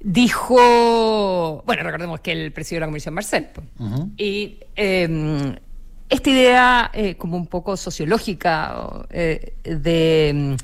[0.00, 3.48] dijo, bueno, recordemos que el presidente de la Comisión Marcel,
[4.16, 4.58] y
[6.08, 10.56] esta idea eh, como un poco sociológica eh, de,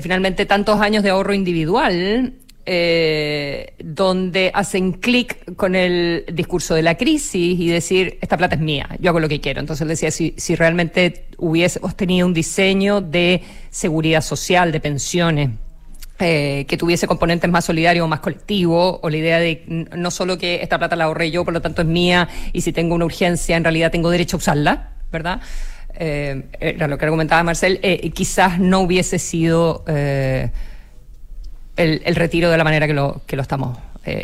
[0.00, 6.96] finalmente tantos años de ahorro individual, eh, donde hacen clic con el discurso de la
[6.96, 9.60] crisis y decir, esta plata es mía, yo hago lo que quiero.
[9.60, 15.50] Entonces decía, si, si realmente hubiésemos tenido un diseño de seguridad social, de pensiones,
[16.18, 19.64] eh, que tuviese componentes más solidarios más colectivos, o la idea de
[19.96, 22.72] no solo que esta plata la ahorré yo, por lo tanto es mía, y si
[22.72, 25.40] tengo una urgencia, en realidad tengo derecho a usarla, ¿verdad?
[25.94, 30.52] Eh, era lo que argumentaba Marcel, eh, quizás no hubiese sido el,
[32.14, 33.78] retiro de la manera que lo, que lo estamos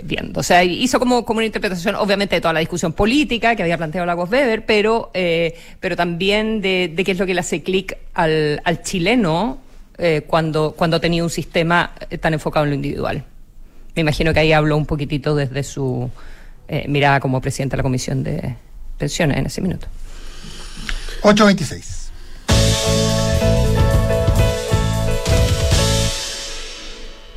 [0.05, 0.41] viendo.
[0.41, 3.77] O sea, hizo como, como una interpretación, obviamente, de toda la discusión política que había
[3.77, 8.61] planteado Lagos Weber, pero, pero también de, qué es lo que le hace clic al,
[8.65, 9.59] al chileno
[10.01, 13.25] eh, cuando, cuando tenía un sistema eh, tan enfocado en lo individual.
[13.97, 16.09] Me imagino que ahí habló un poquitito desde su
[16.69, 18.55] eh, mirada como presidente de la Comisión de
[18.97, 19.89] Pensiones en ese minuto.
[21.23, 22.13] 826.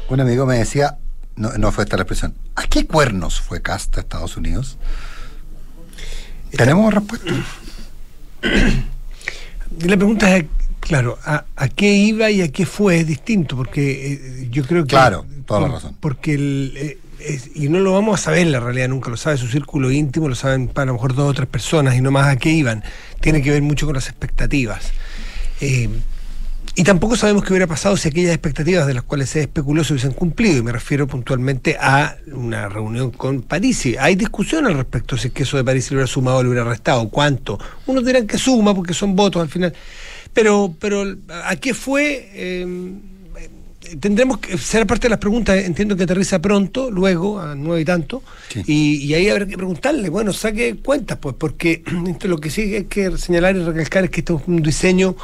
[0.10, 1.00] Un amigo me decía,
[1.36, 4.78] no, no fue esta la expresión, ¿a qué cuernos fue Casta a Estados Unidos?
[6.52, 7.34] ¿Tenemos respuesta?
[9.80, 10.46] La pregunta es
[10.92, 14.90] Claro, a, qué iba y a qué fue es distinto, porque eh, yo creo que...
[14.90, 15.96] Claro, toda la razón.
[16.02, 19.38] Porque el, eh, y no lo vamos a saber en la realidad nunca, lo sabe
[19.38, 22.12] su círculo íntimo, lo saben para a lo mejor dos o tres personas y no
[22.12, 22.84] más a qué iban.
[23.22, 24.92] Tiene que ver mucho con las expectativas.
[25.62, 25.88] Eh,
[26.74, 29.94] y tampoco sabemos qué hubiera pasado si aquellas expectativas de las cuales se especuló se
[29.94, 30.58] hubiesen cumplido.
[30.58, 33.88] Y me refiero puntualmente a una reunión con París.
[34.00, 36.50] Hay discusión al respecto si es que eso de París le hubiera sumado o le
[36.50, 37.10] hubiera restado.
[37.10, 37.60] ¿Cuánto?
[37.88, 39.74] Unos dirán que suma porque son votos al final.
[40.34, 41.04] Pero, pero
[41.44, 42.30] ¿a qué fue?
[42.34, 42.94] Eh,
[44.00, 47.86] tendremos que ser parte de las preguntas, entiendo que aterriza pronto, luego, a nueve y
[47.86, 48.24] tanto,
[48.66, 51.84] y, ahí habrá que preguntarle, bueno, saque cuentas, pues, porque
[52.24, 55.16] lo que sí hay que señalar y recalcar es que esto es un diseño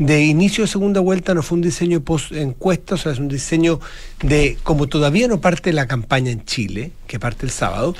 [0.00, 3.28] de inicio de segunda vuelta no fue un diseño post encuesta, o sea, es un
[3.28, 3.80] diseño
[4.22, 7.94] de, como todavía no parte la campaña en Chile, que parte el sábado.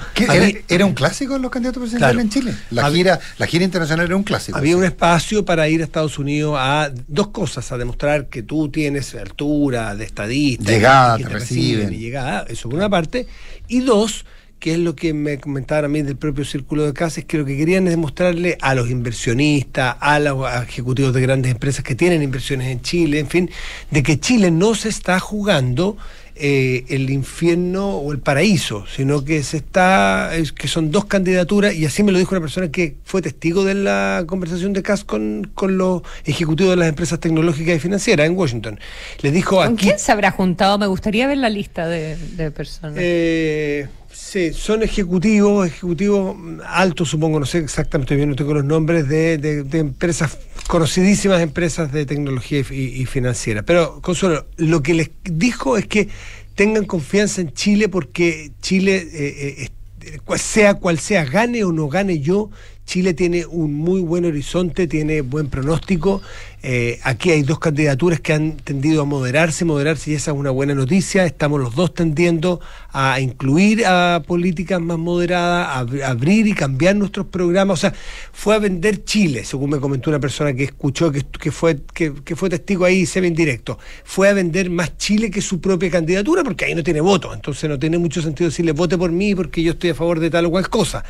[0.67, 2.55] Era, un clásico en los candidatos presidenciales en Chile?
[2.71, 4.57] La, gira, la gira internacional era un clásico.
[4.57, 8.71] Había un espacio para ir a Estados Unidos a dos cosas, a demostrar que tú
[8.71, 10.73] tienes altura de estadista.
[10.73, 11.91] Llegada, te, reciben.
[11.91, 13.27] llegada, eso por una parte.
[13.69, 14.25] Y dos,
[14.61, 17.39] que es lo que me comentaban a mí del propio círculo de casa, es que
[17.39, 21.95] lo que querían es demostrarle a los inversionistas, a los ejecutivos de grandes empresas que
[21.95, 23.51] tienen inversiones en Chile, en fin,
[23.91, 25.97] de que Chile no se está jugando
[26.41, 31.85] eh, el infierno o el paraíso, sino que se está, que son dos candidaturas, y
[31.85, 35.51] así me lo dijo una persona que fue testigo de la conversación de Cass con,
[35.61, 38.81] los ejecutivos de las empresas tecnológicas y financieras en Washington.
[39.21, 40.79] Les dijo ¿Con quién se habrá juntado?
[40.79, 42.97] Me gustaría ver la lista de, de personas.
[42.99, 49.09] Eh, Sí, son ejecutivos, ejecutivos altos, supongo, no sé exactamente bien, no tengo los nombres,
[49.09, 53.63] de, empresas, conocidísimas empresas de tecnología y, financiera.
[53.63, 56.09] Pero, Consuelo, lo que les dijo es que
[56.55, 59.69] tengan confianza en Chile porque Chile, eh,
[60.03, 62.51] eh, sea cual sea, gane o no gane yo,
[62.91, 66.23] Chile tiene un muy buen horizonte, tiene buen pronóstico.
[66.61, 70.51] Eh, aquí hay dos candidaturas que han tendido a moderarse, moderarse y esa es una
[70.51, 71.25] buena noticia.
[71.25, 72.59] Estamos los dos tendiendo
[72.93, 77.79] a incluir a políticas más moderadas, a abrir y cambiar nuestros programas.
[77.79, 77.95] O sea,
[78.33, 82.13] fue a vender Chile, según me comentó una persona que escuchó, que, que fue, que,
[82.25, 83.79] que, fue testigo ahí, se ve en directo.
[84.03, 87.33] Fue a vender más Chile que su propia candidatura porque ahí no tiene voto.
[87.33, 90.29] Entonces no tiene mucho sentido decirle vote por mí porque yo estoy a favor de
[90.29, 91.05] tal o cual cosa.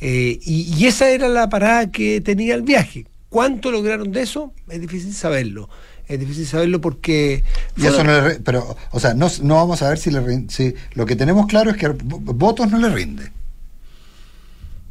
[0.00, 3.06] Eh, y, y, esa era la parada que tenía el viaje.
[3.28, 4.52] ¿Cuánto lograron de eso?
[4.68, 5.68] Es difícil saberlo.
[6.08, 7.44] Es difícil saberlo porque...
[7.76, 10.74] Y eso no le, pero, o sea, no, no, vamos a ver si, le, si
[10.94, 13.30] lo que tenemos claro es que votos no le rinde.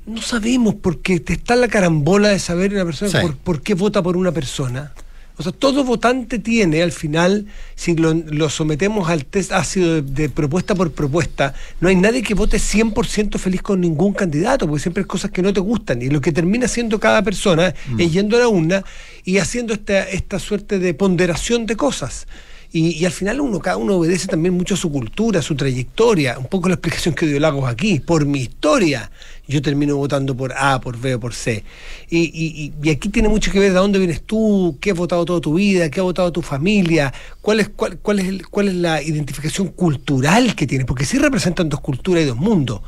[0.06, 3.18] No sabemos porque te está la carambola de saber una persona sí.
[3.22, 4.94] por, por qué vota por una persona.
[5.40, 10.02] O sea, todo votante tiene al final, si lo, lo sometemos al test ácido de,
[10.02, 14.82] de, propuesta por propuesta, no hay nadie que vote 100% feliz con ningún candidato, porque
[14.82, 16.02] siempre hay cosas que no te gustan.
[16.02, 18.02] Y lo que termina haciendo cada persona mm.
[18.02, 18.84] es yendo a la urna
[19.24, 22.28] y haciendo esta, esta suerte de ponderación de cosas.
[22.72, 26.38] Y, al final uno, cada uno obedece también mucho a su cultura, a su trayectoria,
[26.38, 29.10] un poco la explicación que dio Lagos aquí, por mi historia,
[29.48, 31.64] yo termino votando por A, por B o por C.
[32.12, 35.26] Y, y, y, aquí tiene mucho que ver de dónde vienes tú, qué has votado
[35.26, 38.68] toda tu vida, qué ha votado tu familia, cuál es, cuál, cuál es, el, cuál
[38.68, 42.82] es la identificación cultural que tienes, porque sí representan dos culturas y dos mundos.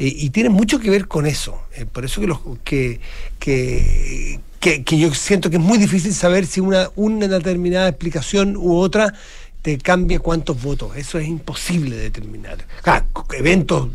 [0.00, 1.60] Eh, y tiene mucho que ver con eso.
[1.76, 2.98] Eh, por eso que, los, que,
[3.38, 8.56] que que, que, yo siento que es muy difícil saber si una, una determinada explicación
[8.56, 9.14] u otra
[9.62, 10.96] te cambia cuántos votos.
[10.96, 12.58] Eso es imposible de determinar.
[13.36, 13.88] Eventos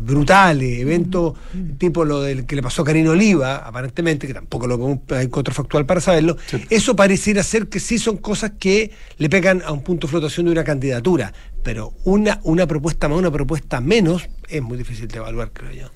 [0.00, 1.34] brutales, eventos
[1.78, 5.84] tipo lo del que le pasó a Karina Oliva, aparentemente, que tampoco lo hay contrafactual
[5.86, 6.64] para saberlo, sí.
[6.70, 10.46] eso pareciera ser que sí son cosas que le pegan a un punto de flotación
[10.46, 11.32] de una candidatura.
[11.62, 15.88] Pero una, una propuesta más, una propuesta menos, es muy difícil de evaluar, creo yo.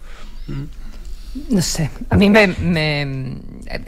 [0.53, 0.88] ¿Mm?
[1.51, 3.37] No sé, a mí me, me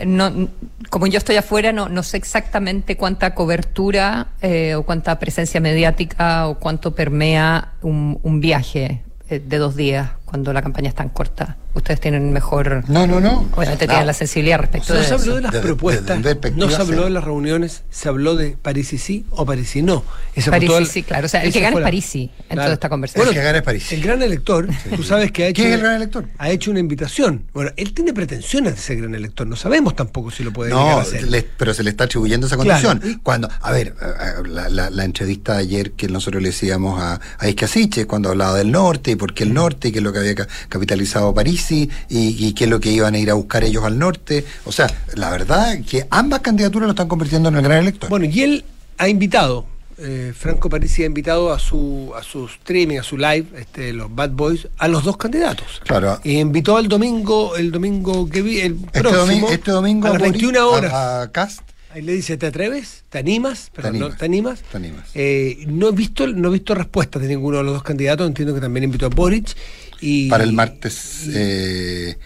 [0.07, 0.49] no,
[0.91, 6.49] como yo estoy afuera, no, no sé exactamente cuánta cobertura eh, o cuánta presencia mediática
[6.49, 11.09] o cuánto permea un, un viaje eh, de dos días cuando la campaña es tan
[11.09, 11.57] corta.
[11.75, 12.85] Ustedes tienen mejor.
[12.89, 13.49] No, no, no.
[13.55, 13.91] Obviamente no.
[13.91, 15.35] tienen la sensibilidad respecto no de se habló eso.
[15.37, 18.57] de las De- propuestas, de- de no se habló de las reuniones, se habló de
[18.61, 20.05] París y sí o París y no.
[20.35, 21.27] Esa fue París y sí, claro.
[21.27, 22.63] O sea, el que gana es Parisi en Claro.
[22.63, 23.29] toda esta conversación.
[23.29, 23.93] El que gana es París.
[23.93, 25.63] El gran elector, tú sabes que ha hecho.
[25.63, 26.27] ¿Quién es el gran elector?
[26.39, 27.45] Ha hecho una invitación.
[27.53, 29.47] Bueno, él tiene pretensiones de ser gran elector.
[29.47, 31.25] No sabemos tampoco si lo puede llegar No, a ser.
[31.29, 32.89] le- pero se le está atribuyendo esa Claro.
[32.89, 33.21] condición.
[33.23, 37.21] Cuando, a ver, eh, la, la- la entrevista de ayer que nosotros le decíamos a,
[37.39, 40.13] a Iscasiche, cuando hablaba del norte y por qué el norte y qué es lo
[40.13, 43.35] que había ca- capitalizado Parisi y, y qué es lo que iban a ir a
[43.35, 44.45] buscar ellos al norte.
[44.65, 48.09] O sea, la verdad que ambas candidaturas lo están convirtiendo en el gran elector.
[48.09, 48.65] Bueno, y él
[48.99, 49.67] ha invitado,
[49.99, 54.15] eh, Franco Parisi ha invitado a su, a su streaming, a su live, este, los
[54.15, 55.81] Bad Boys, a los dos candidatos.
[55.85, 56.21] Claro.
[56.25, 60.11] Y invitó al domingo, el domingo que vi, el Este, próximo, domi- este domingo a
[60.13, 60.93] las Boric- 21 horas.
[60.93, 61.61] A, a Cast.
[61.93, 63.03] Ahí le dice, ¿te atreves?
[63.11, 63.69] ¿Te animas?
[63.75, 64.11] Perdón, animas.
[64.13, 64.17] ¿no?
[64.17, 64.63] ¿Te animas?
[64.71, 65.05] Te animas.
[65.15, 68.29] Eh, no he visto no he visto respuestas de ninguno de los dos candidatos.
[68.29, 69.57] Entiendo que también invitó a Boric.
[70.01, 71.29] Y, para el martes.
[71.33, 72.17] eh,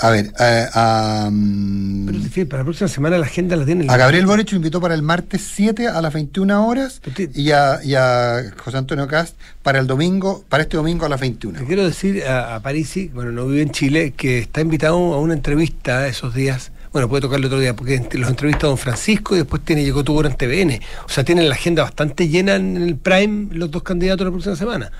[0.00, 3.86] a ver, eh, a, mm, Pero para la próxima semana la agenda la tiene.
[3.88, 7.80] a Gabriel Boric invitó para el martes 7 a las 21 horas te- y a,
[7.82, 11.58] y a José Antonio Cast para el domingo, para este domingo a las 21.
[11.58, 15.20] Te quiero decir a, a Parisi, bueno, no vive en Chile, que está invitado a
[15.20, 16.70] una entrevista esos días.
[16.92, 20.04] Bueno, puede tocarle otro día, porque los entrevista a don Francisco y después tiene llegó
[20.04, 20.80] tu hora en TVN.
[21.06, 24.54] O sea, tienen la agenda bastante llena en el Prime los dos candidatos la próxima
[24.56, 24.90] semana.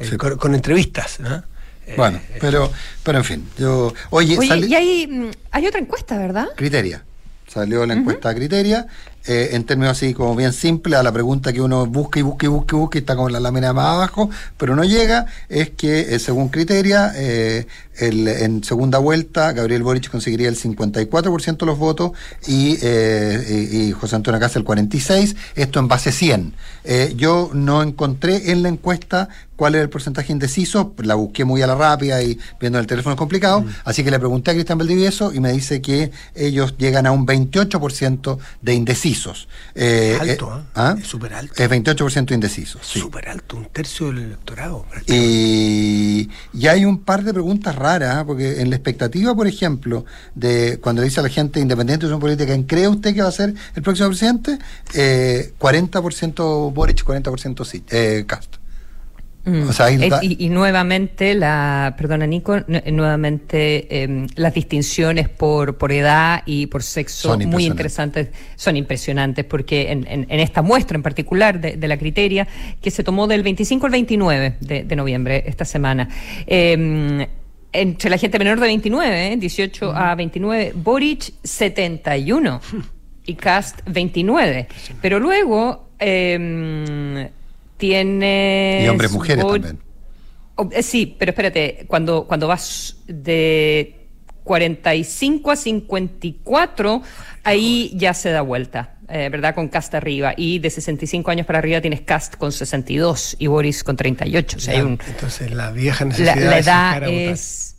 [0.00, 0.16] Sí.
[0.16, 1.20] con, con entrevistas.
[1.20, 1.42] ¿no?
[1.86, 2.70] Eh, Bueno, eh, pero,
[3.02, 3.92] pero en fin, yo.
[4.10, 6.48] Oye, Oye, sale- y hay, mm, hay otra encuesta, ¿verdad?
[6.56, 7.04] Criteria.
[7.46, 8.86] Salió la encuesta Criteria,
[9.26, 12.46] eh, en términos así como bien simple, a la pregunta que uno busca y busca
[12.46, 15.70] y busca y busca y está con la lámina más abajo, pero no llega, es
[15.70, 17.66] que eh, según Criteria, eh,
[17.98, 22.12] el- en segunda vuelta, Gabriel Boric conseguiría el 54% de los votos
[22.46, 26.54] y, y, y José Antonio Casa el 46%, esto en base 100.
[26.84, 31.62] Eh, yo no encontré en la encuesta cuál era el porcentaje indeciso, la busqué muy
[31.62, 34.76] a la rápida y viendo el teléfono es complicado, así que le pregunté a Cristian
[34.76, 38.74] Valdivieso y me dice que ellos llegan a un 28% de
[39.16, 39.48] indecisos.
[39.74, 40.70] Eh, alto, eh, ¿eh?
[40.74, 40.96] ¿ah?
[40.98, 41.54] Es súper alto.
[41.62, 42.80] Es 28% indecisos.
[42.84, 43.00] sí.
[43.00, 44.86] Súper alto, un tercio del electorado.
[45.06, 48.24] Y, y hay un par de preguntas raras, ¿eh?
[48.26, 52.12] porque en la expectativa, por ejemplo, de cuando le dice a la gente independiente de
[52.12, 54.58] su política, ¿en cree usted que va a ser el próximo presidente?
[54.94, 58.56] Eh, 40% Boric, 40% sí, eh, Cast.
[59.46, 59.68] Mm.
[59.68, 65.28] O sea, Eh, y, y nuevamente, la, perdona Nico, nu- eh, nuevamente eh, las distinciones
[65.28, 70.40] por, por edad y por sexo Son muy interesantes, son impresionantes, porque en, en- en
[70.40, 72.48] esta muestra en particular de, de la criteria,
[72.82, 76.08] que se tomó del 25 al 29 de, de noviembre esta semana,
[76.46, 77.28] eh,
[77.72, 82.60] entre la gente menor de 29, 18 a 29, Boric 71
[83.26, 84.66] y Cast 29.
[85.00, 87.28] Pero luego eh,
[87.76, 88.82] tiene...
[88.84, 89.78] Y hombres mujeres también.
[90.72, 94.08] Eh, sí, pero espérate, cuando, cuando vas de
[94.44, 97.02] 45 a 54,
[97.44, 98.92] ahí ya se da vuelta.
[99.08, 99.54] Eh, ¿verdad?
[99.54, 100.34] Con cast arriba.
[100.36, 104.56] Y de 65 años para arriba tienes cast con 62 y Boris con 38.
[104.56, 107.75] O sea, hay un, entonces la vieja necesidad la, la edad es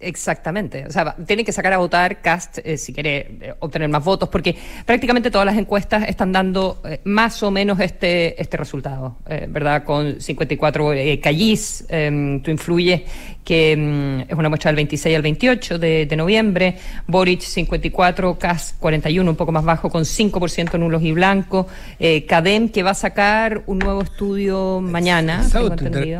[0.00, 0.84] Exactamente.
[0.86, 4.28] O sea, tienen que sacar a votar Cast eh, si quiere eh, obtener más votos,
[4.28, 4.56] porque
[4.86, 9.16] prácticamente todas las encuestas están dando eh, más o menos este, este resultado,
[9.48, 9.82] ¿verdad?
[9.84, 13.02] Con 54 Callis, em, tú influyes,
[13.44, 18.78] que em, es una muestra del 26 al 28 de, de, noviembre, Boric 54, Cast
[18.78, 21.66] 41, un poco más bajo, con 5% nulos y blancos,
[22.28, 25.42] Cadem, que va a sacar un nuevo estudio mañana.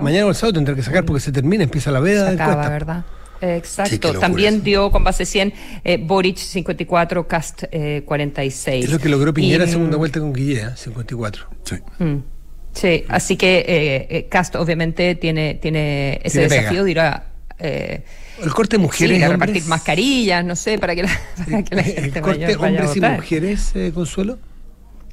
[0.02, 2.26] mañana o el sábado tendrá que sacar porque se termina, empieza la veda.
[2.26, 3.04] Se acaba, ¿verdad?
[3.40, 4.12] Exacto.
[4.18, 5.52] También dio con base 100
[5.84, 8.84] eh, Boric 54, Cast eh, 46.
[8.84, 11.46] Es lo que logró Piñera y, segunda vuelta con Guillea, 54.
[11.64, 11.76] Sí.
[11.98, 12.16] Mm,
[12.72, 16.84] sí, así que eh, eh, Cast obviamente tiene, tiene ese Tiene desafío pega.
[16.84, 17.26] de ir a...
[17.60, 18.04] eh,
[18.42, 19.48] El corte de mujeres sí, y a hombres.
[19.48, 21.20] repartir mascarillas, no sé, para que la,
[21.50, 23.16] para que la El gente corte vaya, vaya a hombres y votar.
[23.16, 24.38] mujeres, eh, Consuelo.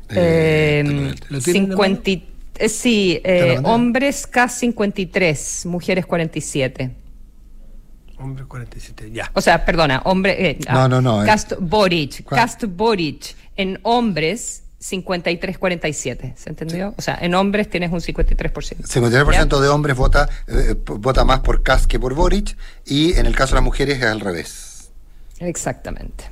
[0.10, 0.84] Eh,
[1.30, 6.06] ¿Lo tienen en la 50 y- eh, sí, ¿Te lo eh, hombres Cast 53, mujeres
[6.06, 6.92] 47.
[8.17, 9.30] Hombre 47, ya.
[9.34, 10.49] O sea, perdona, hombre.
[10.51, 11.25] eh, No, no, no, eh.
[11.25, 12.23] Cast Boric.
[12.23, 12.39] ¿Cuál?
[12.41, 16.34] Cast Boric en hombres 53-47.
[16.36, 16.93] ¿Se entendió?
[16.97, 18.88] O sea, en hombres tienes un 53%.
[18.88, 23.36] 53% de hombres vota, eh, vota más por Kass que por Boric y en el
[23.36, 24.89] caso de las mujeres es al revés.
[25.39, 26.25] Exactamente.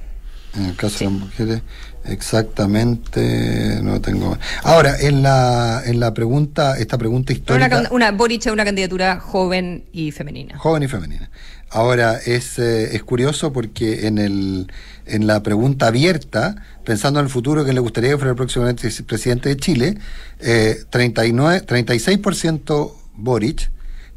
[0.55, 1.61] En el caso de las mujeres,
[2.05, 4.37] exactamente, no tengo.
[4.63, 8.63] Ahora, en la, en la pregunta, esta pregunta una, histórica, can- una Boric es una
[8.63, 10.57] candidatura joven y femenina.
[10.59, 11.31] joven y femenina.
[11.73, 14.71] Ahora, es, eh, es curioso porque en, el,
[15.07, 16.55] en la pregunta abierta,
[16.85, 18.65] pensando en el futuro que le gustaría que fuera el próximo
[19.07, 19.97] presidente de Chile,
[20.39, 23.71] eh, 39, 36% Boric,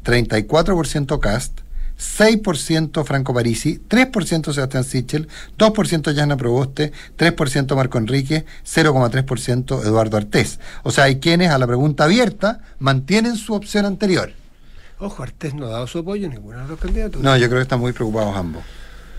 [0.05, 1.61] 34% Cast,
[1.97, 10.59] 6% Franco Parisi, 3% Sebastián Sichel, 2% Yana Proboste, 3% Marco Enrique, 0,3% Eduardo Artés.
[10.83, 14.31] O sea, hay quienes a la pregunta abierta mantienen su opción anterior.
[14.99, 17.21] Ojo, Artés no ha dado su apoyo a ninguno de los candidatos.
[17.21, 18.63] No, yo creo que están muy preocupados ambos.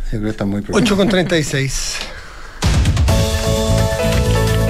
[0.05, 0.99] Yo creo que están muy 8 preocupados.
[0.99, 1.97] con 36.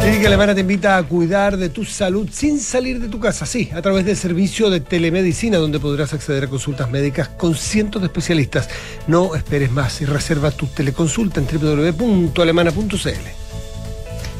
[0.03, 3.71] Clínica Alemana te invita a cuidar de tu salud sin salir de tu casa, sí,
[3.75, 8.09] a través del servicio de telemedicina donde podrás acceder a consultas médicas con cientos de
[8.09, 8.69] especialistas.
[9.07, 13.48] No esperes más y reserva tu teleconsulta en www.alemana.cl.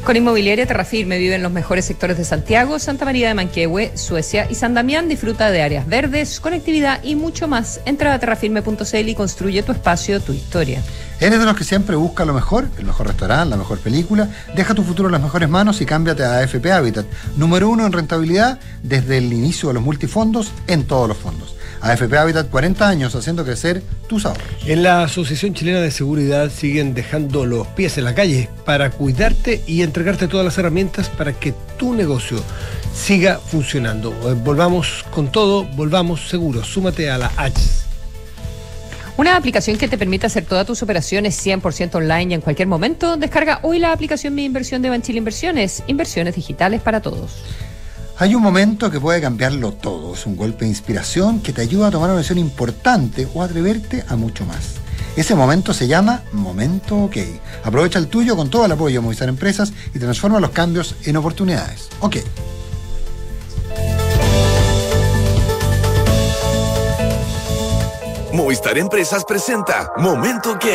[0.09, 4.55] Con Inmobiliaria Terrafirme viven los mejores sectores de Santiago, Santa María de Manquehue, Suecia y
[4.55, 5.07] San Damián.
[5.07, 7.79] Disfruta de áreas verdes, conectividad y mucho más.
[7.85, 10.81] Entra a terrafirme.cl y construye tu espacio, tu historia.
[11.19, 12.67] ¿Eres de los que siempre busca lo mejor?
[12.79, 14.27] El mejor restaurante, la mejor película.
[14.55, 17.05] Deja tu futuro en las mejores manos y cámbiate a AFP Habitat.
[17.37, 21.53] Número uno en rentabilidad desde el inicio de los multifondos en todos los fondos.
[21.81, 24.43] AFP Habitat, 40 años haciendo crecer tus ahorros.
[24.65, 29.61] En la Asociación Chilena de Seguridad siguen dejando los pies en la calle para cuidarte
[29.65, 32.41] y entregarte todas las herramientas para que tu negocio
[32.93, 34.11] siga funcionando.
[34.29, 36.67] Eh, Volvamos con todo, volvamos seguros.
[36.67, 37.61] Súmate a la H.
[39.17, 43.17] Una aplicación que te permite hacer todas tus operaciones 100% online y en cualquier momento.
[43.17, 45.83] Descarga hoy la aplicación Mi Inversión de Banchile Inversiones.
[45.87, 47.43] Inversiones digitales para todos.
[48.21, 50.13] Hay un momento que puede cambiarlo todo.
[50.13, 54.03] Es un golpe de inspiración que te ayuda a tomar una decisión importante o atreverte
[54.09, 54.75] a mucho más.
[55.15, 57.15] Ese momento se llama Momento OK.
[57.63, 61.15] Aprovecha el tuyo con todo el apoyo de Movistar Empresas y transforma los cambios en
[61.15, 61.87] oportunidades.
[62.01, 62.17] OK.
[68.33, 70.65] Movistar Empresas presenta Momento OK.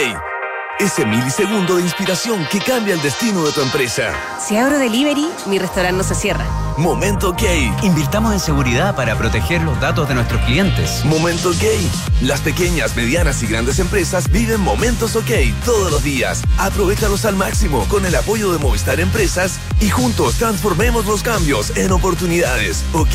[0.78, 4.14] Ese milisegundo de inspiración que cambia el destino de tu empresa.
[4.40, 6.63] Si abro delivery, mi restaurante no se cierra.
[6.76, 7.42] Momento OK.
[7.82, 11.04] Invirtamos en seguridad para proteger los datos de nuestros clientes.
[11.04, 11.62] Momento OK.
[12.20, 15.30] Las pequeñas, medianas y grandes empresas viven momentos OK
[15.64, 16.42] todos los días.
[16.58, 21.92] Aprovechalos al máximo con el apoyo de Movistar Empresas y juntos transformemos los cambios en
[21.92, 22.84] oportunidades.
[22.92, 23.14] ¿Ok?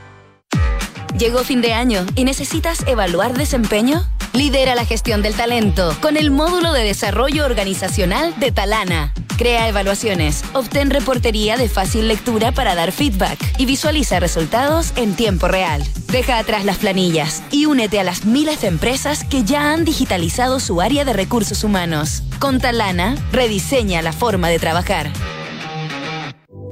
[1.21, 4.03] Llegó fin de año y necesitas evaluar desempeño.
[4.33, 9.13] Lidera la gestión del talento con el módulo de desarrollo organizacional de Talana.
[9.37, 15.47] Crea evaluaciones, obtén reportería de fácil lectura para dar feedback y visualiza resultados en tiempo
[15.47, 15.83] real.
[16.07, 20.59] Deja atrás las planillas y únete a las miles de empresas que ya han digitalizado
[20.59, 22.23] su área de recursos humanos.
[22.39, 25.11] Con Talana, rediseña la forma de trabajar.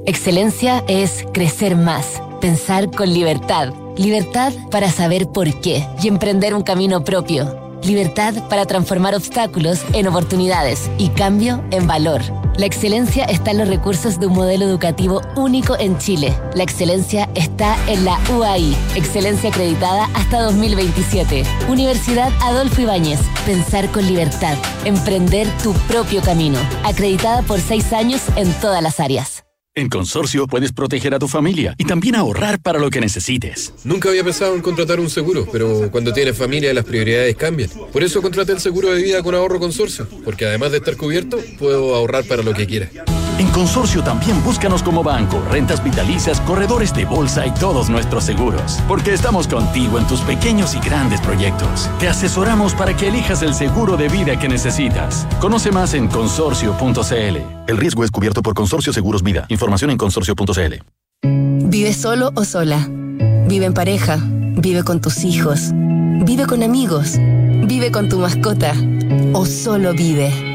[0.06, 3.72] Excelencia es crecer más, pensar con libertad.
[3.96, 7.70] Libertad para saber por qué y emprender un camino propio.
[7.82, 12.20] Libertad para transformar obstáculos en oportunidades y cambio en valor.
[12.56, 16.34] La excelencia está en los recursos de un modelo educativo único en Chile.
[16.54, 21.42] La excelencia está en la UAI, excelencia acreditada hasta 2027.
[21.68, 26.58] Universidad Adolfo Ibáñez, pensar con libertad, emprender tu propio camino.
[26.84, 29.39] Acreditada por seis años en todas las áreas.
[29.76, 33.72] En Consorcio puedes proteger a tu familia y también ahorrar para lo que necesites.
[33.84, 37.70] Nunca había pensado en contratar un seguro, pero cuando tienes familia las prioridades cambian.
[37.92, 41.38] Por eso contraté el seguro de vida con ahorro Consorcio, porque además de estar cubierto,
[41.56, 42.90] puedo ahorrar para lo que quiera.
[43.40, 48.78] En Consorcio también búscanos como banco, rentas vitalicias, corredores de bolsa y todos nuestros seguros.
[48.86, 51.88] Porque estamos contigo en tus pequeños y grandes proyectos.
[51.98, 55.26] Te asesoramos para que elijas el seguro de vida que necesitas.
[55.40, 57.36] Conoce más en consorcio.cl.
[57.66, 59.46] El riesgo es cubierto por Consorcio Seguros Vida.
[59.48, 60.74] Información en consorcio.cl.
[61.22, 62.86] ¿Vive solo o sola?
[62.90, 64.18] ¿Vive en pareja?
[64.20, 65.70] ¿Vive con tus hijos?
[65.72, 67.14] ¿Vive con amigos?
[67.16, 68.74] ¿Vive con tu mascota?
[69.32, 70.49] ¿O solo vive?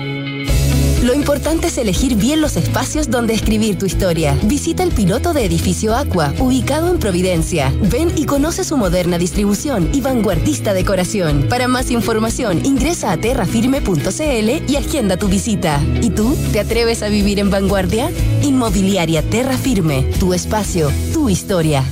[1.05, 4.35] Lo importante es elegir bien los espacios donde escribir tu historia.
[4.41, 7.71] Visita el piloto de Edificio Aqua, ubicado en Providencia.
[7.91, 11.45] Ven y conoce su moderna distribución y vanguardista decoración.
[11.47, 15.79] Para más información, ingresa a terrafirme.cl y agenda tu visita.
[16.01, 16.35] ¿Y tú?
[16.51, 18.09] ¿Te atreves a vivir en vanguardia?
[18.41, 21.83] Inmobiliaria Terra Firme, tu espacio, tu historia.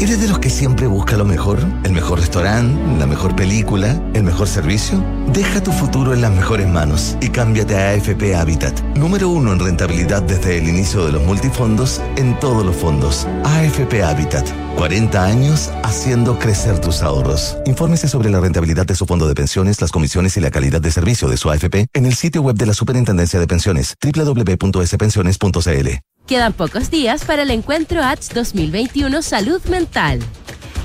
[0.00, 1.58] ¿Eres de los que siempre busca lo mejor?
[1.82, 2.80] ¿El mejor restaurante?
[3.00, 4.00] ¿La mejor película?
[4.14, 5.04] ¿El mejor servicio?
[5.32, 8.80] Deja tu futuro en las mejores manos y cámbiate a AFP Habitat.
[8.96, 13.26] Número uno en rentabilidad desde el inicio de los multifondos en todos los fondos.
[13.42, 14.46] AFP Habitat.
[14.76, 17.56] 40 años haciendo crecer tus ahorros.
[17.66, 20.92] Infórmese sobre la rentabilidad de su fondo de pensiones, las comisiones y la calidad de
[20.92, 25.88] servicio de su AFP en el sitio web de la Superintendencia de Pensiones www.spensiones.cl.
[26.28, 30.18] Quedan pocos días para el encuentro ATS 2021 Salud Mental.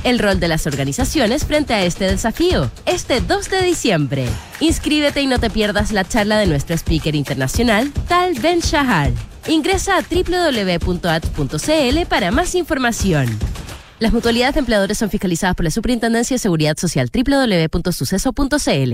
[0.05, 4.25] El rol de las organizaciones frente a este desafío, este 2 de diciembre.
[4.61, 9.11] Inscríbete y no te pierdas la charla de nuestro speaker internacional, Tal Ben Shahar.
[9.49, 10.85] Ingresa a www.ats.cl
[12.07, 13.27] para más información.
[13.99, 18.93] Las mutualidades de empleadores son fiscalizadas por la Superintendencia de Seguridad Social www.suceso.cl.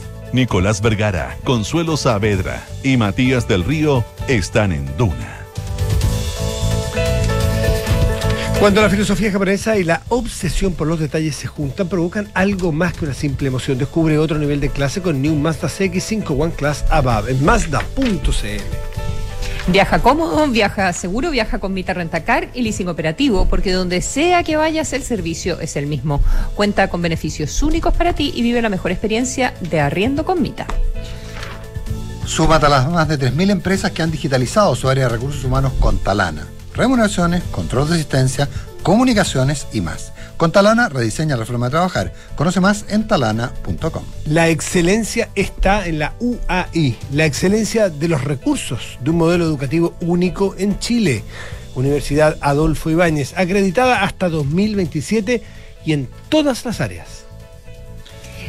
[0.33, 5.37] Nicolás Vergara, Consuelo Saavedra y Matías del Río están en Duna.
[8.59, 12.93] Cuando la filosofía japonesa y la obsesión por los detalles se juntan, provocan algo más
[12.93, 13.79] que una simple emoción.
[13.79, 18.90] Descubre otro nivel de clase con New Mazda CX5 One Class Above en Mazda.cl.
[19.67, 24.57] Viaja cómodo, viaja seguro, viaja con Vita Rentacar y leasing operativo, porque donde sea que
[24.57, 26.19] vayas el servicio es el mismo.
[26.55, 30.65] Cuenta con beneficios únicos para ti y vive la mejor experiencia de arriendo con Vita.
[32.25, 35.73] Súmate a las más de 3.000 empresas que han digitalizado su área de recursos humanos
[35.79, 36.47] con Talana.
[36.73, 38.49] Remuneraciones, control de asistencia,
[38.81, 40.10] comunicaciones y más.
[40.41, 42.13] Con Talana rediseña la forma de trabajar.
[42.35, 44.03] Conoce más en talana.com.
[44.25, 49.93] La excelencia está en la UAI, la excelencia de los recursos de un modelo educativo
[50.01, 51.23] único en Chile.
[51.75, 55.43] Universidad Adolfo Ibáñez, acreditada hasta 2027
[55.85, 57.25] y en todas las áreas.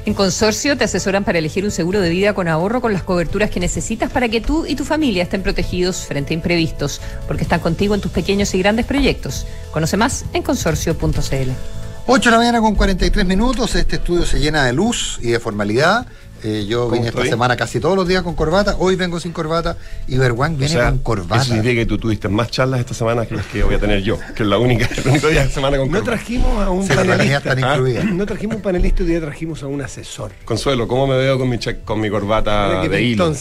[0.07, 3.51] En Consorcio te asesoran para elegir un seguro de vida con ahorro con las coberturas
[3.51, 7.61] que necesitas para que tú y tu familia estén protegidos frente a imprevistos, porque están
[7.61, 9.47] contigo en tus pequeños y grandes proyectos.
[9.73, 11.82] Conoce más en consorcio.cl.
[12.07, 15.41] 8 de la mañana con 43 minutos, este estudio se llena de luz y de
[15.41, 16.07] formalidad.
[16.45, 19.77] Eh, yo vine esta semana casi todos los días con corbata, hoy vengo sin corbata
[20.09, 21.37] y Berwan viene con corbata.
[21.37, 24.03] Eso significa que tú tuviste más charlas esta semana que las que voy a tener
[24.03, 26.17] yo, que es la única, el único día de semana con No corbata.
[26.17, 27.55] trajimos a un panelista.
[27.61, 28.05] incluidas.
[28.07, 30.33] No trajimos un panelista, hoy día trajimos a un asesor.
[30.45, 33.33] Consuelo, ¿cómo me veo con mi, con mi corbata de hilo?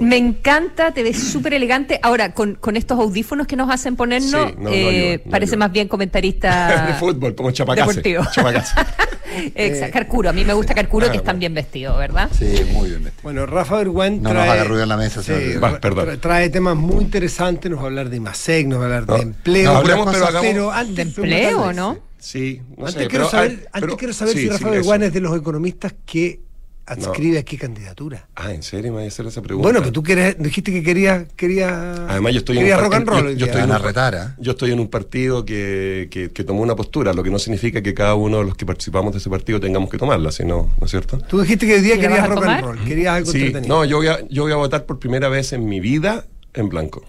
[0.00, 1.98] Me encanta, te ves súper elegante.
[2.02, 5.30] Ahora, con, con estos audífonos que nos hacen ponernos, Sí, no, no eh, ayuda, no
[5.30, 5.66] parece ayuda.
[5.66, 7.88] más bien comentarista de fútbol, como Chapacase.
[7.88, 8.24] deportivo.
[8.32, 8.74] Chapacase.
[9.54, 10.30] Exacto, Carcuro.
[10.30, 12.28] A mí me gusta Carcuro, Ah, que están bien vestidos, ¿verdad?
[12.36, 13.22] Sí, muy bien vestido.
[13.22, 16.08] Bueno, Rafa Berguán No nos trae, haga ruido en la mesa, sí, Va, perdón.
[16.08, 19.06] tra- trae temas muy interesantes, nos va a hablar de IMASEC, nos va a hablar
[19.06, 21.98] de empleo, no, hablemos, pero hagamos- antes ¿De empleo, no?
[22.18, 24.70] Sí, no antes sé, quiero pero, saber, antes quiero saber sí, si sí, Rafa eso.
[24.70, 26.40] Berguán es de los economistas que
[26.88, 28.26] adscribe aquí candidatura.
[28.34, 29.66] Ah, ¿en serio me voy a hacer esa pregunta?
[29.68, 33.22] Bueno, que tú quieres, dijiste que querías quería, Además, yo estoy en rock and partido-
[33.26, 33.32] roll.
[33.32, 33.58] yo- yo hoy estoy día.
[33.58, 34.34] en un Van a retar, ¿eh?
[34.38, 37.82] Yo estoy en un partido que, que, que tomó una postura, lo que no significa
[37.82, 40.84] que cada uno de los que participamos de ese partido tengamos que tomarla, sino, ¿no
[40.84, 41.18] es cierto?
[41.28, 43.38] Tú dijiste que hoy día ¿Y la querías a rock and roll, querías algo Sí,
[43.38, 43.76] entretenido.
[43.76, 46.24] no, yo voy, a, yo voy a votar por primera vez en mi vida
[46.54, 47.04] en blanco.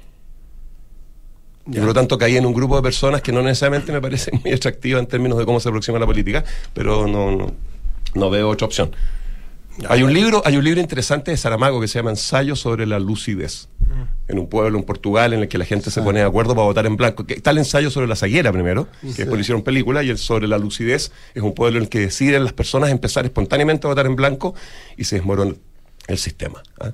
[1.67, 4.32] Y por lo tanto caí en un grupo de personas que no necesariamente me parece
[4.43, 7.53] muy atractiva en términos de cómo se aproxima la política, pero no, no,
[8.15, 8.91] no veo otra opción.
[9.88, 12.99] Hay un libro, hay un libro interesante de Saramago que se llama Ensayo sobre la
[12.99, 13.67] lucidez.
[14.27, 16.65] En un pueblo en Portugal en el que la gente se pone de acuerdo para
[16.65, 17.25] votar en blanco.
[17.25, 19.13] Que está el ensayo sobre la ceguera primero, que Sí.
[19.17, 22.43] después hicieron película, y el sobre la lucidez es un pueblo en el que deciden
[22.43, 24.53] las personas empezar espontáneamente a votar en blanco
[24.97, 25.55] y se desmorona
[26.07, 26.61] el sistema.
[26.80, 26.91] ¿ah?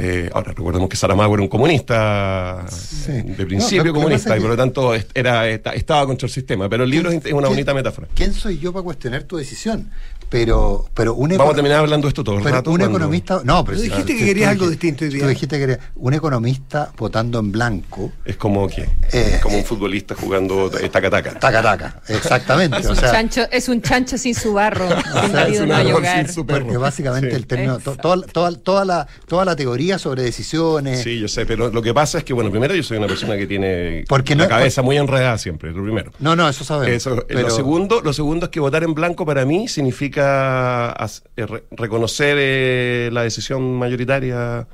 [0.00, 2.64] Eh, ahora, recordemos que Saramago era un comunista
[3.08, 6.68] de principio No, comunista y por lo tanto era, esta- estaba contra el sistema.
[6.68, 8.06] Pero el libro es una ¿Quién- bonita metáfora.
[8.14, 9.90] ¿Quién soy yo para cuestionar tu decisión?
[10.30, 12.70] Pero, pero un Vamos a terminar hablando de esto todo el pero rato.
[12.70, 13.40] un cuando- economista.
[13.44, 15.26] No, pero Tú dijiste que tú querías algo distinto hoy Tú día.
[15.26, 18.12] dijiste que querías un economista votando en blanco.
[18.24, 21.38] Es como que Eh, como un futbolista jugando eh, taca-taca.
[21.38, 22.02] Taca, taca.
[22.08, 22.76] Exactamente.
[22.78, 24.86] Es o un, sea, chancho, es un chancho sin su barro.
[25.30, 27.36] sea, es un árbol sin su porque básicamente Sí.
[27.36, 31.02] el término, to- toda, toda, toda la, toda la teoría sobre decisiones.
[31.02, 33.36] Sí, yo sé, pero lo que pasa es que, bueno, primero yo soy una persona
[33.36, 36.12] que tiene Porque la no- cabeza muy enredada siempre, lo primero.
[36.20, 36.94] No, no, eso sabemos.
[36.94, 40.17] Eso, eh, pero- lo, segundo, lo segundo es que votar en blanco para mí significa
[40.20, 44.66] as- eh, re- reconocer eh, la decisión mayoritaria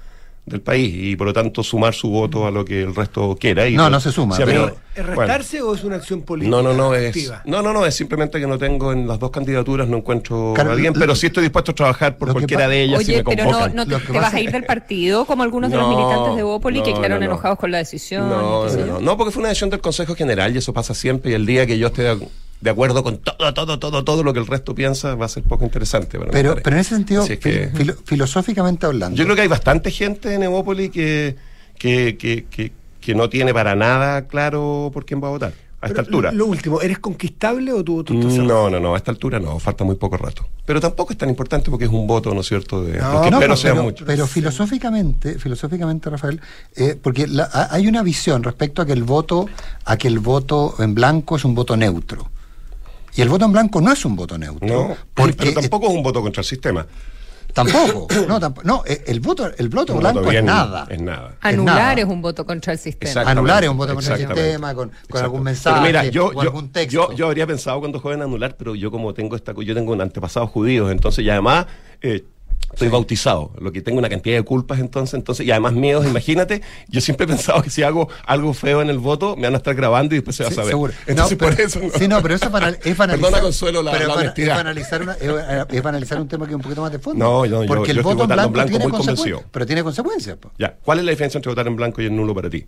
[0.46, 3.66] del país y por lo tanto sumar su voto a lo que el resto quiera.
[3.66, 5.82] Y No, pues, no se suma, si mí pero- no- ¿Es bueno, restarse o es
[5.84, 6.54] una acción política?
[6.54, 7.42] no, no, no, es, activa?
[7.46, 10.70] no, no, no, es simplemente que no tengo en las dos candidaturas, no encuentro Claro,
[10.70, 13.12] a alguien, lo- pero sí estoy dispuesto a trabajar por que cualquiera de ellas si
[13.12, 13.74] Oye, me pero no, convocan.
[13.74, 16.36] no te, que te vas a ir del partido como algunos de los No, militantes
[16.36, 17.32] de Bópoli que no, quedaron no, no.
[17.32, 18.28] enojados con la decisión.
[18.28, 21.30] No, no, no, no, porque fue una decisión del Consejo General y eso pasa siempre.
[21.30, 22.02] Y el día que yo esté
[22.60, 25.42] de, acuerdo con todo, todo, todo, todo lo que el resto piensa, va a ser
[25.42, 26.18] poco interesante.
[26.18, 29.16] para mi pero, pero en ese sentido, Así es que- fil- filo- filosóficamente hablando.
[29.16, 31.36] yo creo que hay bastante gente en Evópoli que,
[31.78, 35.52] que, que, que, que no tiene para nada claro por quién va a votar
[35.82, 36.32] a esta Pero altura.
[36.32, 38.42] Lo, lo último, ¿eres conquistable o está cerrado?
[38.44, 40.46] No, no, no, a esta altura no, falta muy poco rato.
[40.64, 43.30] Pero tampoco es tan importante porque es un voto, ¿no es cierto?, de No, que
[43.38, 44.06] pero, sean pero- muchos.
[44.06, 46.40] pero filosóficamente, filosóficamente, Rafael,
[46.76, 49.46] eh, porque la- ha- hay una visión respecto a que el voto,
[49.84, 52.30] a que el voto en blanco es un voto neutro.
[53.16, 54.66] Y el voto en blanco no es un voto neutro.
[54.66, 56.86] No, porque pero tampoco es un voto contra el sistema.
[57.52, 58.08] tampoco.
[58.28, 60.86] no, tamp- no, eh, el voto, el voto Un blanco voto es nada.
[60.90, 61.36] Es nada.
[61.40, 61.92] Anular nada.
[61.94, 63.22] es un voto contra el sistema.
[63.30, 66.40] Anular es un voto contra el sistema, con, algún mensaje Pero mira, yo, o yo,
[66.40, 67.10] algún texto.
[67.10, 70.00] yo, yo habría pensado cuando joven anular, pero yo como tengo esta, yo tengo un
[70.00, 71.66] antepasado judío, entonces y además
[72.02, 72.24] eh,
[72.74, 76.62] estoy bautizado, lo que tengo una cantidad de culpas entonces, entonces y además miedos, imagínate,
[76.88, 79.56] yo siempre he pensado que si hago algo feo en el voto, me van a
[79.58, 80.70] estar grabando y después se va Sí, a saber.
[80.70, 80.92] seguro.
[81.06, 81.90] Entonces No, por pero- eso no.
[81.98, 83.40] Sí, no, pero eso es para, es para Perdona.
[83.40, 85.22] Consuelo, la- pero la es es para analizar una- es-
[85.70, 87.24] es para analizar un tema que es un poquito más de fondo.
[87.24, 89.24] No, no, yo- Porque el yo estoy voto en blanco, blanco tiene muy consecuencias.
[89.30, 89.50] convencido.
[89.52, 90.36] Pero tiene consecuencias.
[90.36, 90.50] po.
[90.58, 92.66] Ya, ¿cuál es la diferencia entre votar en blanco y en nulo para ti?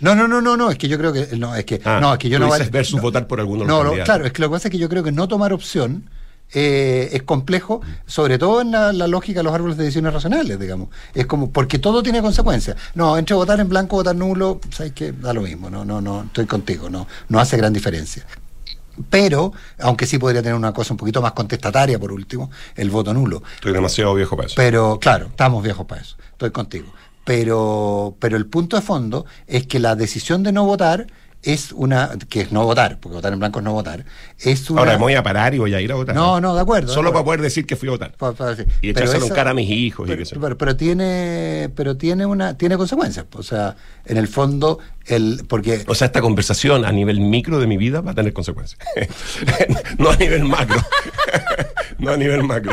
[0.00, 2.12] No, no, no, no, no, es que yo creo que no, es que Ah, no,
[2.12, 4.32] es que yo no versus no, votar por alguno de los No, no, claro, es
[4.32, 6.10] que lo que pasa es que yo creo que no tomar opción
[6.52, 10.58] eh, es complejo, sobre todo en la, la lógica de los árboles de decisiones racionales,
[10.58, 10.88] digamos.
[11.12, 12.76] Es como, porque todo tiene consecuencias.
[12.94, 16.22] No, entre votar en blanco votar nulo, sabes que da lo mismo, no, no, no,
[16.24, 18.24] estoy contigo, no, no hace gran diferencia.
[19.10, 23.12] Pero, aunque sí podría tener una cosa un poquito más contestataria, por último, el voto
[23.12, 23.42] nulo.
[23.56, 24.54] Estoy demasiado viejo para eso.
[24.56, 26.92] Pero, claro, estamos viejos para eso, estoy contigo.
[27.24, 31.06] Pero, pero el punto de fondo es que la decisión de no votar
[31.44, 34.04] es una, que es no votar, porque votar en blanco es no votar,
[34.38, 34.80] es una...
[34.80, 36.14] Ahora me voy a parar y voy a ir a votar.
[36.14, 36.88] No, no, de acuerdo.
[36.88, 38.14] de Solo para poder decir que fui a votar.
[38.56, 38.62] Sí.
[38.80, 40.40] Y echárselo en eso- cara a mis hijos y pero, qué sé yo.
[40.40, 43.26] pero- pero tiene, pero tiene una, tiene consecuencias.
[43.34, 43.76] O sea,
[44.06, 48.00] en el fondo, el, porque O sea, esta conversación a nivel micro de mi vida
[48.00, 48.80] va a tener consecuencias.
[49.98, 50.80] no a nivel macro.
[51.98, 52.72] no a nivel macro.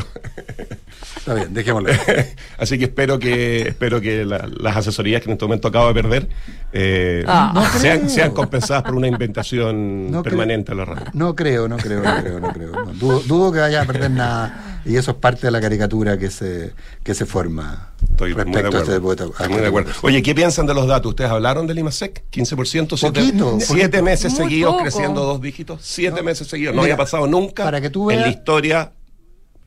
[1.21, 1.89] Está bien, dejémoslo.
[2.57, 5.93] Así que espero que espero que la- las asesorías que en este momento acabo de
[5.93, 6.29] perder
[6.73, 7.51] eh, Ah.
[7.53, 11.05] No sean, compensadas por una inventación No permanente a la radio.
[11.13, 12.71] No creo, no creo, no creo, no creo.
[12.71, 12.93] no.
[12.93, 14.81] Dudo, dudo que vaya a perder nada.
[14.85, 18.59] Y eso es parte de la caricatura que se, que se forma Estoy muy de
[18.59, 18.77] acuerdo.
[18.79, 18.95] este.
[19.23, 19.91] Estoy muy de acuerdo.
[20.01, 21.09] Oye, ¿qué piensan de los datos?
[21.11, 22.23] ¿Ustedes hablaron del IMASEC?
[22.31, 24.03] 15%, siete, Poquito, siete poquito.
[24.03, 24.83] meses Muy seguidos poco.
[24.83, 25.81] creciendo dos dígitos.
[25.83, 26.73] Siete meses seguidos.
[26.75, 28.91] No Mira, había pasado nunca para que tú en la veas- historia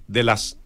[0.09, 0.57] de las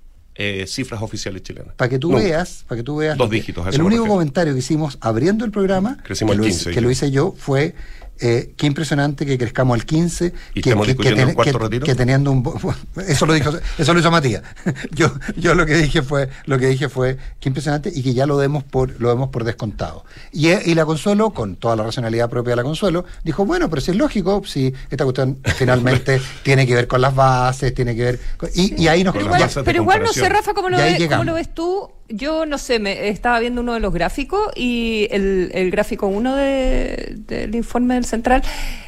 [0.41, 1.75] eh, cifras oficiales chilenas.
[1.75, 3.19] Para que tú veas, para que tú veas.
[3.19, 4.07] Dos lo dígitos, El único refiero.
[4.07, 7.35] comentario que hicimos abriendo el programa, Crecimos que, lo, 15, hice, que lo hice yo,
[7.37, 7.75] fue
[8.21, 11.59] eh, qué impresionante que crezcamos al 15, ¿Y que, estamos que- discutiendo que el cuarto
[11.59, 11.87] que- retiro?
[11.87, 12.59] que teniendo un bo-
[13.07, 14.43] eso lo dijo eso lo hizo Matías.
[14.93, 18.27] Yo yo lo que dije fue lo que dije fue qué impresionante y que ya
[18.27, 20.05] lo demos por lo demos por descontado.
[20.33, 23.69] Y, eh, y la Consuelo con toda la racionalidad propia de la Consuelo dijo, bueno,
[23.71, 27.95] pero si es lógico, si esta cuestión finalmente tiene que ver con las bases, tiene
[27.95, 30.69] que ver con- y, y ahí nos Pero igual, pero igual no sé, Rafa, ¿cómo
[30.71, 31.89] lo, ves, cómo lo ves tú?
[32.11, 36.37] Yo no sé, me estaba viendo uno de los gráficos y el, el gráfico 1
[36.37, 38.43] de, del informe del Central,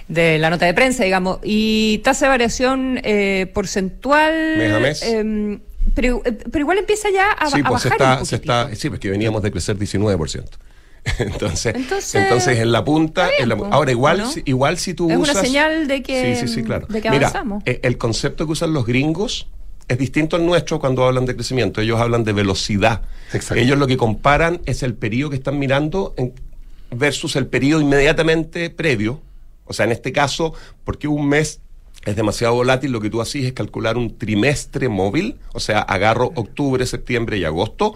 [0.09, 4.57] de la nota de prensa, digamos, y tasa de variación eh, porcentual.
[4.57, 5.03] Mes a mes.
[5.03, 5.61] em,
[5.95, 8.07] pero, eh, pero igual empieza ya a, Sí, a pues se bajar.
[8.07, 10.45] un está, se está, sí, porque veníamos de crecer 19%.
[11.19, 14.31] Entonces, Entonces, entonces, en la punta, bien, en la- pues, ahora igual, ¿o no?
[14.33, 15.47] si, igual si tú Es una usas...
[15.47, 16.87] señal de que- Sí, sí, sí, claro.
[16.89, 17.63] de que Mira, avanzamos.
[17.67, 19.47] eh, el concepto que usan los gringos
[19.91, 21.81] es distinto al nuestro cuando hablan de crecimiento.
[21.81, 23.03] Ellos hablan de velocidad.
[23.57, 26.33] Ellos lo que comparan es el periodo que están mirando en-
[26.93, 29.21] versus el periodo inmediatamente previo.
[29.65, 31.61] O sea, en este caso, porque un mes
[32.07, 36.31] es demasiado volátil, lo que tú haces es calcular un trimestre móvil, o sea, agarro
[36.37, 37.95] octubre, septiembre y agosto,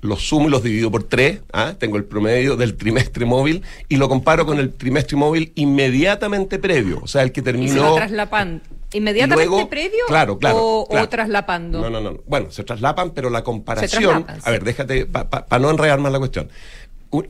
[0.00, 1.74] los sumo y los divido por tres, ¿ah?
[1.78, 7.00] tengo el promedio del trimestre móvil y lo comparo con el trimestre móvil inmediatamente previo,
[7.02, 7.92] o sea, el que Y se terminó...
[7.92, 8.62] va traslapan
[8.96, 11.04] ¿Inmediatamente luego- previo claro, claro, o, claro.
[11.04, 11.80] o traslapando?
[11.80, 12.20] No, no, no.
[12.26, 14.26] Bueno, se traslapan, pero la comparación.
[14.42, 16.50] A ver, déjate, para no enredar más la cuestión.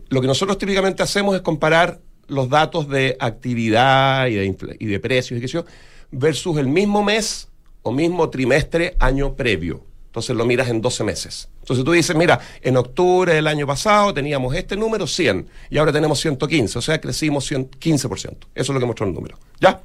[0.09, 5.01] Lo que nosotros típicamente hacemos es comparar los datos de actividad y de, y de
[5.01, 5.65] precios y qué sé yo,
[6.11, 7.49] versus el mismo mes
[7.83, 9.85] o mismo trimestre año previo.
[10.17, 11.47] Entonces lo miras en 12 meses.
[11.61, 15.93] Entonces tú dices, mira, en octubre del año pasado teníamos este número 100 y ahora
[15.93, 18.09] tenemos 115, o sea, crecimos 100 15%.
[18.09, 19.39] Eso es lo que mostró el número.
[19.61, 19.83] ¿Ya?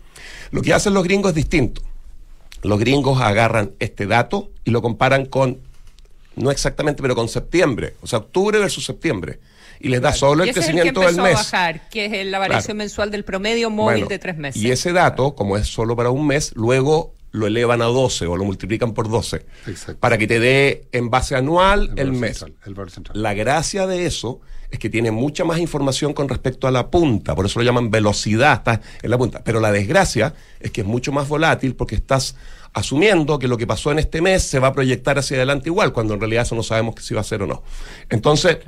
[0.52, 1.82] Lo que hacen los gringos es distinto.
[2.62, 5.60] Los gringos agarran este dato y lo comparan con,
[6.38, 9.40] no exactamente, pero con septiembre, o sea, octubre versus septiembre.
[9.82, 11.54] Y les da solo el crecimiento es el del que empezó mes.
[11.54, 14.62] a bajar, que es la variación mensual del promedio móvil Bueno, de tres meses.
[14.62, 18.38] Y ese dato, como es solo para un mes, luego lo elevan a 12 o
[18.38, 19.46] lo multiplican por 12
[20.00, 22.40] para que te dé en base anual el, mes.
[22.40, 23.22] central, el valor central.
[23.22, 27.36] La gracia de eso es que tiene mucha más información con respecto a la punta,
[27.36, 29.44] por eso lo llaman velocidad, está en la punta.
[29.44, 32.36] Pero la desgracia es que es mucho más volátil porque estás
[32.74, 35.92] asumiendo que lo que pasó en este mes se va a proyectar hacia adelante igual,
[35.92, 37.64] cuando en realidad eso no sabemos si va a ser o no.
[38.10, 38.60] Entonces,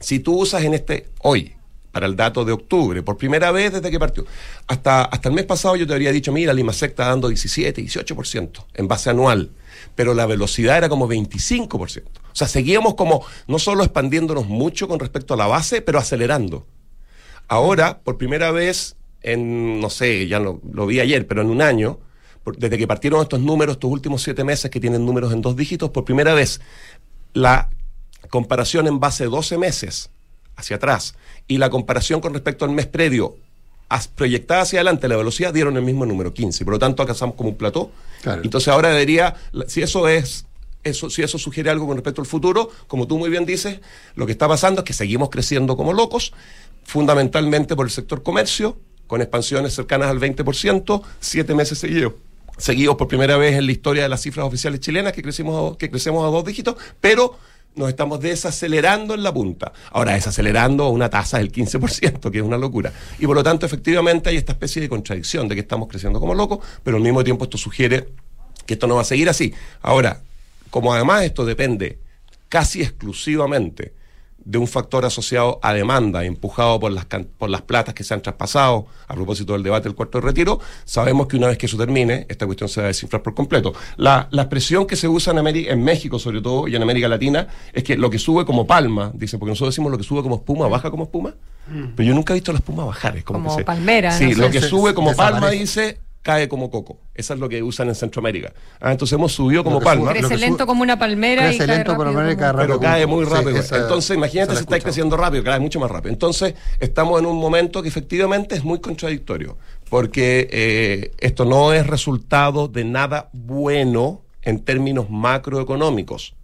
[0.00, 1.54] si tú usas en este hoy
[1.92, 4.24] para el dato de octubre, por primera vez desde que partió.
[4.66, 8.64] Hasta, hasta el mes pasado yo te habría dicho, mira, Limasec está dando 17, 18%
[8.74, 9.50] en base anual,
[9.94, 12.02] pero la velocidad era como 25%.
[12.06, 16.66] O sea, seguíamos como no solo expandiéndonos mucho con respecto a la base, pero acelerando.
[17.48, 21.60] Ahora, por primera vez en, no sé, ya lo, lo vi ayer, pero en un
[21.60, 21.98] año,
[22.56, 25.90] desde que partieron estos números, estos últimos siete meses que tienen números en dos dígitos,
[25.90, 26.60] por primera vez
[27.34, 27.68] la
[28.30, 30.10] comparación en base de 12 meses
[30.60, 31.14] hacia atrás
[31.48, 33.36] y la comparación con respecto al mes previo
[33.88, 36.64] as- proyectada hacia adelante, la velocidad dieron el mismo número, 15.
[36.64, 37.90] Por lo tanto, alcanzamos como un plató.
[38.44, 39.34] Entonces ahora debería,
[39.66, 40.46] si eso es...
[40.82, 43.80] Eso, si eso sugiere algo con respecto al futuro, como tú muy bien dices,
[44.14, 46.32] lo que está pasando es que seguimos creciendo como locos,
[46.84, 52.14] fundamentalmente por el sector comercio, con expansiones cercanas al 20%, siete meses seguidos.
[52.56, 55.90] Seguidos por primera vez en la historia de las cifras oficiales chilenas, que crecimos, que
[55.90, 57.38] crecemos a dos dígitos, pero
[57.74, 59.72] nos estamos desacelerando en la punta.
[59.92, 62.92] Ahora, desacelerando a una tasa del 15%, que es una locura.
[63.18, 66.34] Y por lo tanto, efectivamente, hay esta especie de contradicción de que estamos creciendo como
[66.34, 68.08] locos, pero al mismo tiempo esto sugiere
[68.66, 69.54] que esto no va a seguir así.
[69.82, 70.20] Ahora,
[70.70, 71.98] como además esto depende
[72.48, 73.94] casi exclusivamente
[74.44, 77.04] de un factor asociado a demanda, empujado por las,
[77.38, 80.60] por las platas que se han traspasado a propósito del debate del cuarto de retiro,
[80.84, 83.72] sabemos que una vez que eso termine, esta cuestión se va a desinflar por completo.
[83.96, 87.06] La, la expresión que se usa en, Ameri- en México, sobre todo, y en América
[87.08, 90.22] Latina, es que lo que sube como palma, dice, porque nosotros decimos lo que sube
[90.22, 91.34] como espuma, baja como espuma,
[91.94, 93.16] pero yo nunca he visto la espuma bajar.
[93.18, 94.36] Es como, Como que palmera, Sí, no sé.
[94.40, 95.60] lo que sube como palma, desaparece.
[95.60, 96.98] dice, cae como coco.
[97.14, 98.52] Esa es lo que usan en Centroamérica.
[98.80, 100.12] Ah, entonces hemos subido como palma.
[100.12, 102.60] Crece lento como una palmera y crece cae lento, rápido como- cae rápido.
[102.66, 103.56] Pero cae muy Sí, rápido.
[103.56, 104.84] esa- Entonces, imagínate si está escucho.
[104.84, 106.12] creciendo rápido, cae mucho más rápido.
[106.12, 109.56] Entonces, estamos en un momento que efectivamente es muy contradictorio,
[109.88, 115.08] porque eh, esto no es resultado de nada bueno en términos
[115.60, 116.34] macroeconómicos.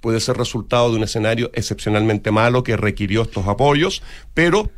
[0.00, 4.02] Puede ser resultado de un escenario excepcionalmente malo que requirió estos apoyos,
[4.34, 4.70] pero,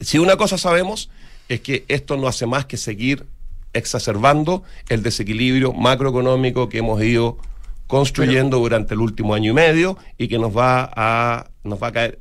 [0.00, 1.10] si una cosa sabemos
[1.48, 3.26] es que esto no hace más que seguir
[3.72, 7.38] exacerbando el desequilibrio macroeconómico que hemos ido
[7.86, 11.92] construyendo durante el último año y medio y que nos va a nos va a
[11.92, 12.18] caer,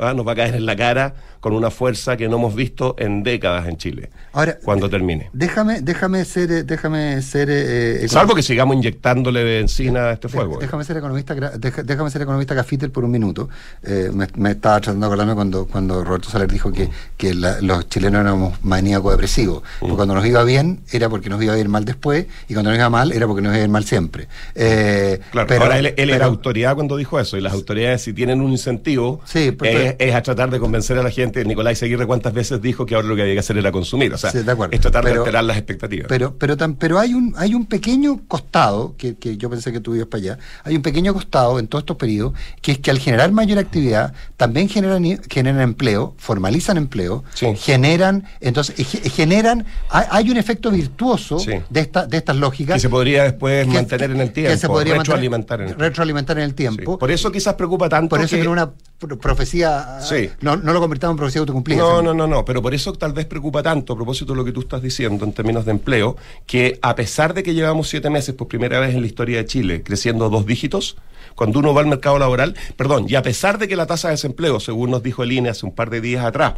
[0.00, 0.14] ¿ah?
[0.14, 3.22] nos va a caer en la cara con una fuerza que no hemos visto en
[3.22, 4.10] décadas en Chile.
[4.32, 5.30] Ahora, cuando termine.
[5.32, 7.48] Déjame, déjame ser, eh, déjame ser.
[7.50, 10.58] eh, eh, Salvo que sigamos inyectándole benzina a este fuego.
[10.58, 13.48] Déjame ser economista, déjame ser economista Cafiter por un minuto.
[13.82, 17.60] Eh, me, me estaba tratando de acordarme cuando, cuando Roberto Saler dijo que, que la-
[17.60, 19.62] los chilenos éramos maníacos depresivos.
[19.80, 22.70] Porque cuando nos iba bien era porque nos iba a ir mal después y cuando
[22.70, 24.28] nos iba mal era porque nos iba a ir mal siempre.
[24.54, 28.12] Eh, Claro, pero- ahora él, él era autoridad cuando dijo eso, y las autoridades si
[28.12, 31.27] tienen un incentivo Sí, pero- es, es a tratar de convencer a la gente.
[31.44, 34.18] Nicolás Seguirre cuántas veces dijo que ahora lo que había que hacer era consumir, o
[34.18, 36.06] sea, Sí, de es tratar de Pero- alterar las expectativas.
[36.08, 39.80] Pero, pero, tam- pero hay un hay un pequeño costado, que, que yo pensé que
[39.80, 42.90] tú ibas para allá, hay un pequeño costado en todos estos periodos, que es que
[42.90, 47.22] al generar mayor actividad, también generan, generan empleo, formalizan empleo,
[47.56, 51.52] generan, entonces, eh, ge- generan, hay, hay un efecto virtuoso Sí.
[51.70, 52.74] de, esta, de estas lógicas.
[52.74, 55.62] que se podría después que- mantener en el tiempo, que se podría mantener- retroalimentar en
[55.64, 55.82] el tiempo.
[55.84, 56.98] retroalimentar en el tiempo.
[56.98, 60.30] Por eso quizás preocupa tanto Por eso que- que una pro- profecía, Sí.
[60.40, 61.78] no, no lo convirtamos en profecía autocumplida.
[61.78, 64.44] No, no, no, no, pero por eso tal vez preocupa tanto, a propósito de lo
[64.44, 66.16] que tú estás diciendo en términos de empleo,
[66.46, 69.46] que a pesar de que llevamos siete meses por primera vez en la historia de
[69.46, 70.96] Chile creciendo dos dígitos,
[71.34, 74.14] cuando uno va al mercado laboral, perdón, y a pesar de que la tasa de
[74.14, 76.54] desempleo, según nos dijo el INE hace un par de días atrás,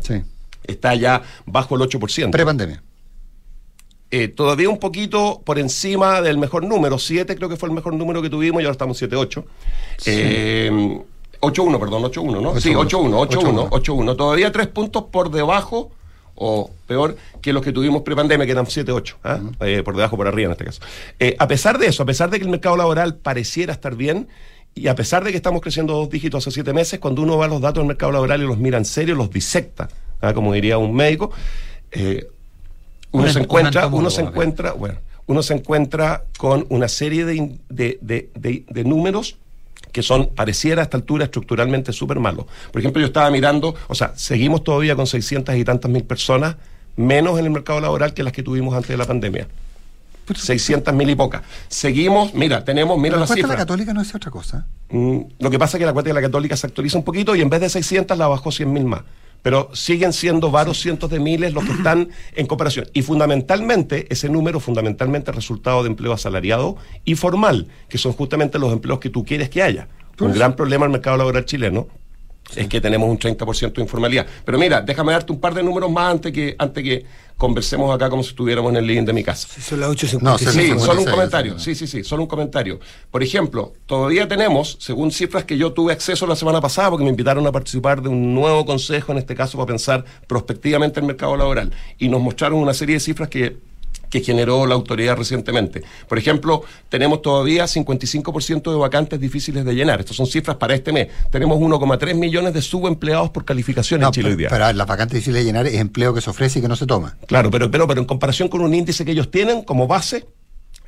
[0.65, 2.31] está ya bajo el 8%.
[2.31, 2.83] Pre-pandemia.
[4.13, 7.95] Eh, todavía un poquito por encima del mejor número, 7 creo que fue el mejor
[7.95, 9.45] número que tuvimos y ahora estamos 7-8.
[10.07, 11.01] Eh,
[11.41, 12.61] 8-1, perdón, 8-1, ¿no?
[12.61, 14.16] Sí, 8-1, 8-1, 8-1.
[14.16, 15.91] Todavía tres puntos por debajo
[16.34, 19.41] o peor que los que tuvimos prepandemia, que eran 7-8, ¿ah?
[19.61, 20.80] Eh, por debajo, por arriba en este caso.
[21.18, 24.28] Eh, a pesar de eso, a pesar de que el mercado laboral pareciera estar bien,
[24.74, 27.47] y a pesar de que estamos creciendo dos dígitos hace siete meses, cuando uno va
[27.47, 29.88] a los datos del mercado laboral y los mira en serio, los disecta,
[30.20, 30.32] ¿ah?
[30.32, 31.30] como diría un médico,
[31.91, 32.26] eh,
[33.12, 37.34] uno Un se encuentra, uno se encuentra, bueno, uno se encuentra con una serie de,
[37.34, 39.36] in- de, de- de- de números
[39.93, 42.47] que son, pareciera a esta altura, estructuralmente súper malos.
[42.72, 46.57] Por ejemplo, yo estaba mirando, o sea, seguimos todavía con 600 y tantas mil personas
[46.97, 49.47] menos en el mercado laboral que las que tuvimos antes de la pandemia.
[50.34, 51.43] 600 mil y pocas.
[51.68, 53.57] Seguimos, mira, tenemos, mira la las de la cifras.
[53.57, 54.66] católica no es otra cosa.
[54.91, 57.34] Mm, lo que pasa es que la cuenta de la católica se actualiza un poquito
[57.34, 59.03] y en vez de 600 la bajó 100 mil más.
[59.43, 62.86] Pero siguen siendo varios cientos de miles los que están en cooperación.
[62.93, 68.59] Y fundamentalmente, ese número fundamentalmente es resultado de empleo asalariado y formal, que son justamente
[68.59, 69.88] los empleos que tú quieres que haya.
[70.20, 71.88] Un gran problema en el mercado laboral chileno
[72.57, 74.26] es que tenemos un 30% de informalidad.
[74.44, 77.05] Pero mira, déjame darte un par de números más antes que, antes que
[77.36, 79.48] conversemos acá como si estuviéramos en el living de mi casa.
[79.61, 80.20] Son las 8.56.
[80.20, 81.59] No, Sí, sí, sí, solo un sí, comentario.
[81.59, 81.74] sí.
[81.74, 82.78] Sí, sí, sí, solo un comentario.
[83.11, 87.11] Por ejemplo, todavía tenemos, según cifras que yo tuve acceso la semana pasada, porque me
[87.11, 91.36] invitaron a participar de un nuevo consejo, en este caso para pensar prospectivamente el mercado
[91.36, 93.57] laboral, y nos mostraron una serie de cifras que
[94.11, 95.83] que generó la autoridad recientemente.
[96.09, 100.01] Por ejemplo, tenemos todavía 55% de vacantes difíciles de llenar.
[100.01, 101.09] Estas son cifras para este mes.
[101.31, 104.49] Tenemos 1,3 millones de subempleados por calificación No, en Chile pero, hoy día.
[104.51, 106.87] pero, las vacantes difíciles de llenar es empleo que se ofrece y que no se
[106.87, 107.17] toma.
[107.27, 110.27] Claro, pero, pero, pero en comparación con un índice que ellos tienen como base,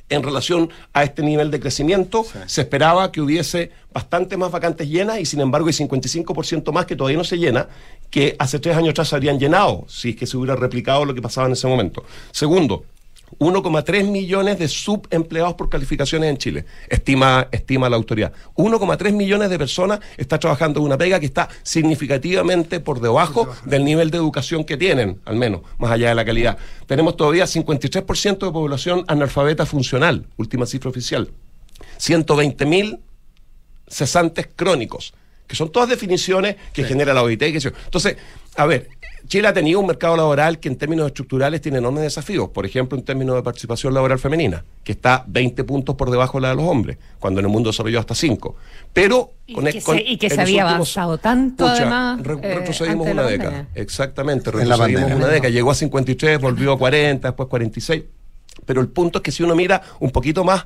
[0.09, 5.19] en relación a este nivel de crecimiento, se esperaba que hubiese bastante más vacantes llenas
[5.19, 7.67] y sin embargo hay 55% más que todavía no se llena,
[8.09, 11.15] que hace tres años atrás se habrían llenado, si es que se hubiera replicado lo
[11.15, 12.03] que pasaba en ese momento.
[12.31, 12.85] Segundo,
[13.39, 18.33] 1,3 millones de subempleados por calificaciones en Chile, estima, estima la autoridad.
[18.55, 23.83] 1,3 millones de personas está trabajando en una pega que está significativamente por debajo del
[23.83, 26.57] nivel de educación que tienen, al menos, más allá de la calidad.
[26.87, 31.29] Tenemos todavía 53% de población analfabeta funcional, última cifra oficial.
[31.97, 32.99] 120 mil
[33.87, 35.13] cesantes crónicos,
[35.47, 37.41] que son todas definiciones que genera la OIT.
[37.41, 38.17] Entonces,
[38.55, 38.89] a ver,
[39.27, 42.49] Chile ha tenido un mercado laboral que en términos estructurales tiene enormes desafíos.
[42.49, 46.41] Por ejemplo, en términos de participación laboral femenina, que está 20 puntos por debajo de
[46.43, 48.55] la de los hombres, cuando en el mundo desarrollado hasta 5.
[48.91, 52.21] Pero Y con- que con- se, y que se había últimos- avanzado tanto, Pucha, además.
[52.21, 53.49] re- eh, retrocedimos una década.
[53.51, 53.69] pandemia.
[53.75, 55.49] Exactamente, retrocedimos una década.
[55.49, 58.03] Llegó a 53, volvió a 40, después 46.
[58.65, 60.65] Pero el punto es que si uno mira un poquito más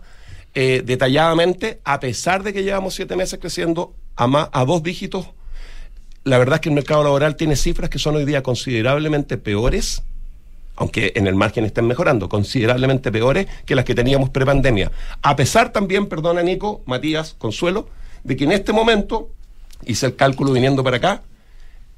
[0.55, 5.27] eh, detalladamente, a pesar de que llevamos siete meses creciendo a, más, a dos dígitos,
[6.27, 10.03] la verdad es que el mercado laboral tiene cifras que son hoy día considerablemente peores,
[10.75, 14.91] aunque en el margen estén mejorando, considerablemente peores que las que teníamos prepandemia.
[15.21, 17.87] A pesar también, perdona Nico, Matías, Consuelo,
[18.25, 19.29] de que en este momento,
[19.85, 21.23] hice el cálculo viniendo para acá,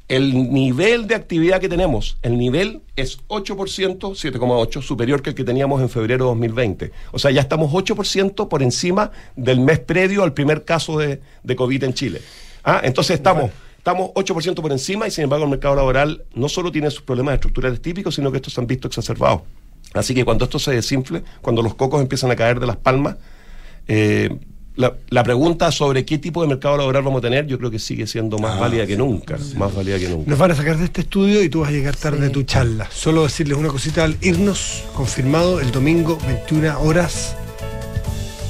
[0.07, 5.43] el nivel de actividad que tenemos, el nivel es 8%, 7,8, superior que el que
[5.43, 6.91] teníamos en febrero de 2020.
[7.11, 11.55] O sea, ya estamos 8% por encima del mes previo al primer caso de, de
[11.55, 12.21] COVID en Chile.
[12.63, 13.51] Ah, entonces estamos,
[13.91, 17.35] estamos 8% por encima y sin embargo el mercado laboral no solo tiene sus problemas
[17.35, 19.41] estructurales típicos, sino que estos se han visto exacerbados.
[19.93, 23.15] Así que cuando esto se desinfle, cuando los cocos empiezan a caer de las palmas,
[23.87, 24.29] eh,
[24.75, 27.79] la, la pregunta sobre qué tipo de mercado laboral vamos a tener, yo creo que
[27.79, 29.37] sigue siendo más Ah, válida que nunca.
[29.57, 30.29] Más válida que nunca.
[30.29, 32.43] Nos van a sacar de este estudio y tú vas a llegar tarde a tu
[32.43, 32.87] charla.
[32.91, 37.35] Solo decirles una cosita al irnos, confirmado el domingo, 21 horas.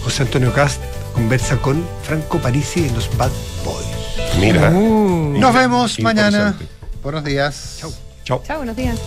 [0.04, 0.82] José Antonio Cast
[1.14, 3.32] conversa con Franco Parisi en los Bad
[3.64, 3.99] Boys.
[4.40, 4.70] Mira.
[4.70, 6.56] Nos vemos mañana.
[7.04, 7.78] Buenos días.
[7.80, 7.94] Chau.
[8.24, 8.44] Chao.
[8.46, 9.00] Chao, buenos días.